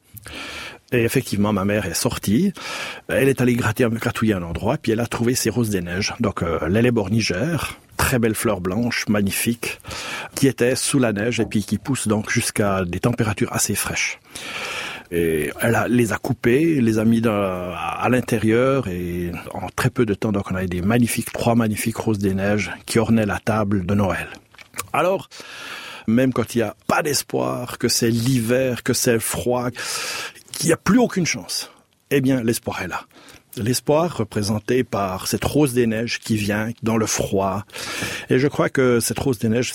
Et 0.91 1.05
effectivement, 1.05 1.53
ma 1.53 1.65
mère 1.65 1.87
est 1.87 1.95
sortie. 1.95 2.53
Elle 3.07 3.29
est 3.29 3.41
allée 3.41 3.55
gratter, 3.55 3.87
gratouiller 3.93 4.35
un 4.35 4.43
endroit, 4.43 4.77
puis 4.77 4.91
elle 4.91 5.01
a 5.01 5.07
trouvé 5.07 5.37
ces 5.37 5.51
roses 5.51 5.71
des 5.71 5.83
neiges. 5.83 6.15
Donc, 6.19 6.43
euh, 6.43 6.59
très 8.07 8.21
belles 8.21 8.37
fleurs 8.37 8.61
blanches, 8.61 9.09
magnifiques, 9.09 9.81
qui 10.37 10.47
étaient 10.47 10.77
sous 10.77 11.01
la 11.01 11.13
neige 11.13 11.41
et 11.41 11.45
puis 11.45 11.65
qui 11.65 11.77
poussent 11.77 12.07
donc 12.07 12.31
jusqu'à 12.31 12.85
des 12.85 13.01
températures 13.01 13.53
assez 13.53 13.75
fraîches. 13.75 14.21
Et 15.11 15.51
elle 15.61 15.87
les 15.89 16.13
a 16.13 16.17
coupés, 16.17 16.81
les 16.81 17.01
a 17.01 17.05
mis 17.05 17.21
à 17.27 18.07
l'intérieur 18.09 18.87
et 18.87 19.33
en 19.53 19.67
très 19.75 19.91
peu 19.91 20.07
de 20.07 20.15
temps, 20.15 20.31
donc 20.31 20.53
on 20.53 20.55
avait 20.55 20.69
des 20.69 20.83
magnifiques, 20.83 21.33
trois 21.33 21.57
magnifiques 21.57 21.97
roses 21.97 22.21
des 22.21 22.35
neiges 22.35 22.71
qui 22.87 23.01
ornaient 23.01 23.27
la 23.27 23.41
table 23.41 23.85
de 23.85 23.95
Noël. 23.97 24.29
Alors, 24.93 25.29
même 26.07 26.33
quand 26.33 26.55
il 26.55 26.59
n'y 26.59 26.63
a 26.63 26.77
pas 26.87 27.03
d'espoir, 27.03 27.77
que 27.77 27.89
c'est 27.89 28.11
l'hiver, 28.11 28.85
que 28.85 28.93
c'est 28.93 29.19
froid, 29.19 29.71
qu'il 30.53 30.69
n'y 30.69 30.73
a 30.73 30.77
plus 30.77 31.01
aucune 31.01 31.27
chance, 31.27 31.73
eh 32.13 32.21
bien, 32.21 32.41
l'espoir 32.45 32.83
est 32.83 32.89
là. 32.89 33.01
L'espoir 33.57 34.15
représenté 34.19 34.85
par 34.85 35.27
cette 35.29 35.45
rose 35.45 35.73
des 35.73 35.87
neiges 35.87 36.21
qui 36.21 36.37
vient 36.37 36.71
dans 36.83 36.99
le 36.99 37.07
froid. 37.07 37.65
Et 38.29 38.39
je 38.39 38.49
crois 38.49 38.69
que 38.69 39.01
cette 39.01 39.19
rose 39.19 39.39
des 39.39 39.49
neiges, 39.49 39.73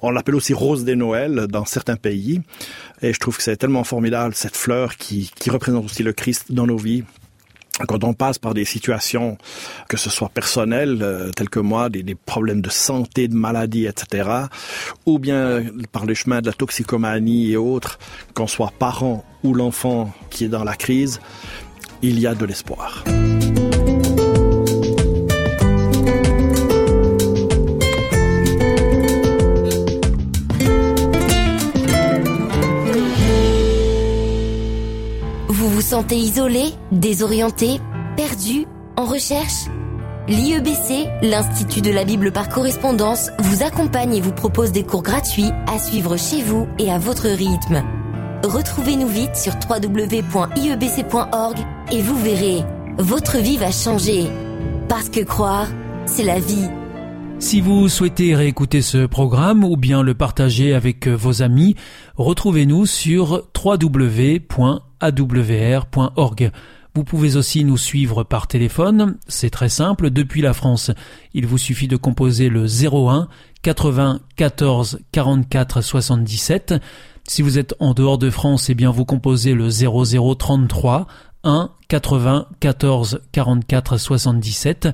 on 0.00 0.10
l'appelle 0.10 0.34
aussi 0.34 0.54
rose 0.54 0.84
des 0.84 0.96
Noëls 0.96 1.46
dans 1.46 1.66
certains 1.66 1.96
pays. 1.96 2.40
Et 3.02 3.12
je 3.12 3.20
trouve 3.20 3.36
que 3.36 3.42
c'est 3.42 3.56
tellement 3.56 3.84
formidable, 3.84 4.34
cette 4.34 4.56
fleur 4.56 4.96
qui, 4.96 5.30
qui 5.38 5.50
représente 5.50 5.84
aussi 5.84 6.02
le 6.02 6.12
Christ 6.12 6.52
dans 6.52 6.66
nos 6.66 6.78
vies. 6.78 7.04
Quand 7.86 8.04
on 8.04 8.14
passe 8.14 8.38
par 8.38 8.54
des 8.54 8.64
situations, 8.64 9.36
que 9.86 9.98
ce 9.98 10.08
soit 10.08 10.30
personnelles, 10.30 10.98
euh, 11.02 11.30
telles 11.30 11.50
que 11.50 11.60
moi, 11.60 11.90
des, 11.90 12.02
des 12.02 12.14
problèmes 12.14 12.62
de 12.62 12.70
santé, 12.70 13.28
de 13.28 13.34
maladie, 13.34 13.84
etc., 13.84 14.30
ou 15.04 15.18
bien 15.18 15.62
par 15.92 16.06
les 16.06 16.14
chemins 16.14 16.40
de 16.40 16.46
la 16.46 16.54
toxicomanie 16.54 17.52
et 17.52 17.58
autres, 17.58 17.98
qu'on 18.32 18.46
soit 18.46 18.72
parent 18.78 19.26
ou 19.42 19.52
l'enfant 19.52 20.10
qui 20.30 20.46
est 20.46 20.48
dans 20.48 20.64
la 20.64 20.74
crise, 20.74 21.20
il 22.08 22.20
y 22.20 22.26
a 22.26 22.34
de 22.34 22.44
l'espoir. 22.44 23.04
Vous 35.48 35.68
vous 35.68 35.80
sentez 35.80 36.16
isolé, 36.16 36.66
désorienté, 36.92 37.80
perdu, 38.16 38.66
en 38.96 39.04
recherche? 39.04 39.66
L'IEBC, 40.28 41.08
l'Institut 41.22 41.80
de 41.80 41.90
la 41.90 42.04
Bible 42.04 42.32
par 42.32 42.48
correspondance, 42.48 43.30
vous 43.38 43.64
accompagne 43.64 44.14
et 44.14 44.20
vous 44.20 44.32
propose 44.32 44.72
des 44.72 44.84
cours 44.84 45.02
gratuits 45.02 45.50
à 45.66 45.78
suivre 45.78 46.16
chez 46.16 46.42
vous 46.42 46.66
et 46.78 46.90
à 46.90 46.98
votre 46.98 47.28
rythme. 47.28 47.84
Retrouvez-nous 48.46 49.08
vite 49.08 49.34
sur 49.34 49.54
www.iebc.org 49.68 51.56
et 51.90 52.00
vous 52.00 52.16
verrez, 52.22 52.62
votre 52.96 53.38
vie 53.38 53.56
va 53.56 53.72
changer. 53.72 54.28
Parce 54.88 55.08
que 55.08 55.18
croire, 55.24 55.66
c'est 56.06 56.22
la 56.22 56.38
vie. 56.38 56.68
Si 57.40 57.60
vous 57.60 57.88
souhaitez 57.88 58.36
réécouter 58.36 58.82
ce 58.82 59.04
programme 59.06 59.64
ou 59.64 59.76
bien 59.76 60.04
le 60.04 60.14
partager 60.14 60.74
avec 60.74 61.08
vos 61.08 61.42
amis, 61.42 61.74
retrouvez-nous 62.14 62.86
sur 62.86 63.42
www.awr.org. 63.64 64.40
Vous 66.94 67.04
pouvez 67.04 67.34
aussi 67.34 67.64
nous 67.64 67.76
suivre 67.76 68.22
par 68.22 68.46
téléphone, 68.46 69.16
c'est 69.26 69.50
très 69.50 69.68
simple, 69.68 70.10
depuis 70.10 70.40
la 70.40 70.54
France. 70.54 70.92
Il 71.34 71.46
vous 71.46 71.58
suffit 71.58 71.88
de 71.88 71.96
composer 71.96 72.48
le 72.48 72.66
01 72.66 73.26
80 73.62 74.20
14 74.36 75.00
44 75.10 75.80
77. 75.80 76.74
Si 77.28 77.42
vous 77.42 77.58
êtes 77.58 77.74
en 77.80 77.92
dehors 77.92 78.18
de 78.18 78.30
France, 78.30 78.70
eh 78.70 78.74
bien 78.74 78.90
vous 78.90 79.04
composez 79.04 79.54
le 79.54 79.68
0033 79.68 81.06
1 81.42 81.70
80 81.88 82.46
14 82.60 83.20
44 83.32 83.98
77. 83.98 84.88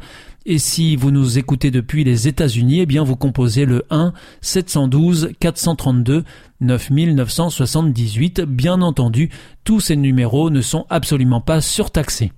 Et 0.45 0.59
si 0.59 0.97
vous 0.97 1.11
nous 1.11 1.39
écoutez 1.39 1.71
depuis 1.71 2.05
les 2.05 2.29
États-Unis, 2.29 2.81
eh 2.81 2.87
bien 2.87 3.05
vous 3.05 3.17
composez 3.17 3.65
le 3.65 3.85
1 3.91 4.13
712 4.41 5.33
432 5.41 6.25
9978. 6.61 8.41
Bien 8.41 8.83
entendu, 8.83 9.31
tous 9.65 9.81
ces 9.81 9.97
numéros 9.97 10.51
ne 10.51 10.63
sont 10.63 10.87
absolument 10.91 11.41
pas 11.41 11.61
surtaxés. 11.61 12.33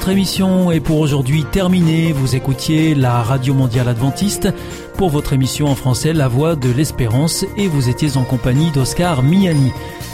Votre 0.00 0.12
émission 0.12 0.70
est 0.70 0.80
pour 0.80 0.98
aujourd'hui 0.98 1.44
terminée. 1.44 2.14
Vous 2.14 2.34
écoutiez 2.34 2.94
la 2.94 3.22
Radio 3.22 3.52
Mondiale 3.52 3.86
Adventiste 3.86 4.48
pour 4.96 5.10
votre 5.10 5.34
émission 5.34 5.66
en 5.66 5.74
français 5.74 6.14
La 6.14 6.26
Voix 6.26 6.56
de 6.56 6.70
l'Espérance 6.70 7.44
et 7.58 7.68
vous 7.68 7.90
étiez 7.90 8.16
en 8.16 8.24
compagnie 8.24 8.70
d'Oscar 8.70 9.22
Miani. 9.22 9.72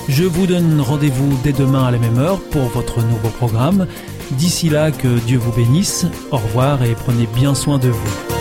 Je 0.08 0.24
vous 0.24 0.48
donne 0.48 0.80
rendez-vous 0.80 1.38
dès 1.44 1.52
demain 1.52 1.84
à 1.84 1.92
la 1.92 1.98
même 1.98 2.18
heure 2.18 2.40
pour 2.50 2.64
votre 2.64 3.00
nouveau 3.00 3.28
programme. 3.28 3.86
D'ici 4.32 4.70
là, 4.70 4.90
que 4.90 5.20
Dieu 5.20 5.38
vous 5.38 5.52
bénisse. 5.52 6.04
Au 6.32 6.38
revoir 6.38 6.82
et 6.82 6.94
prenez 6.94 7.28
bien 7.36 7.54
soin 7.54 7.78
de 7.78 7.88
vous. 7.88 8.35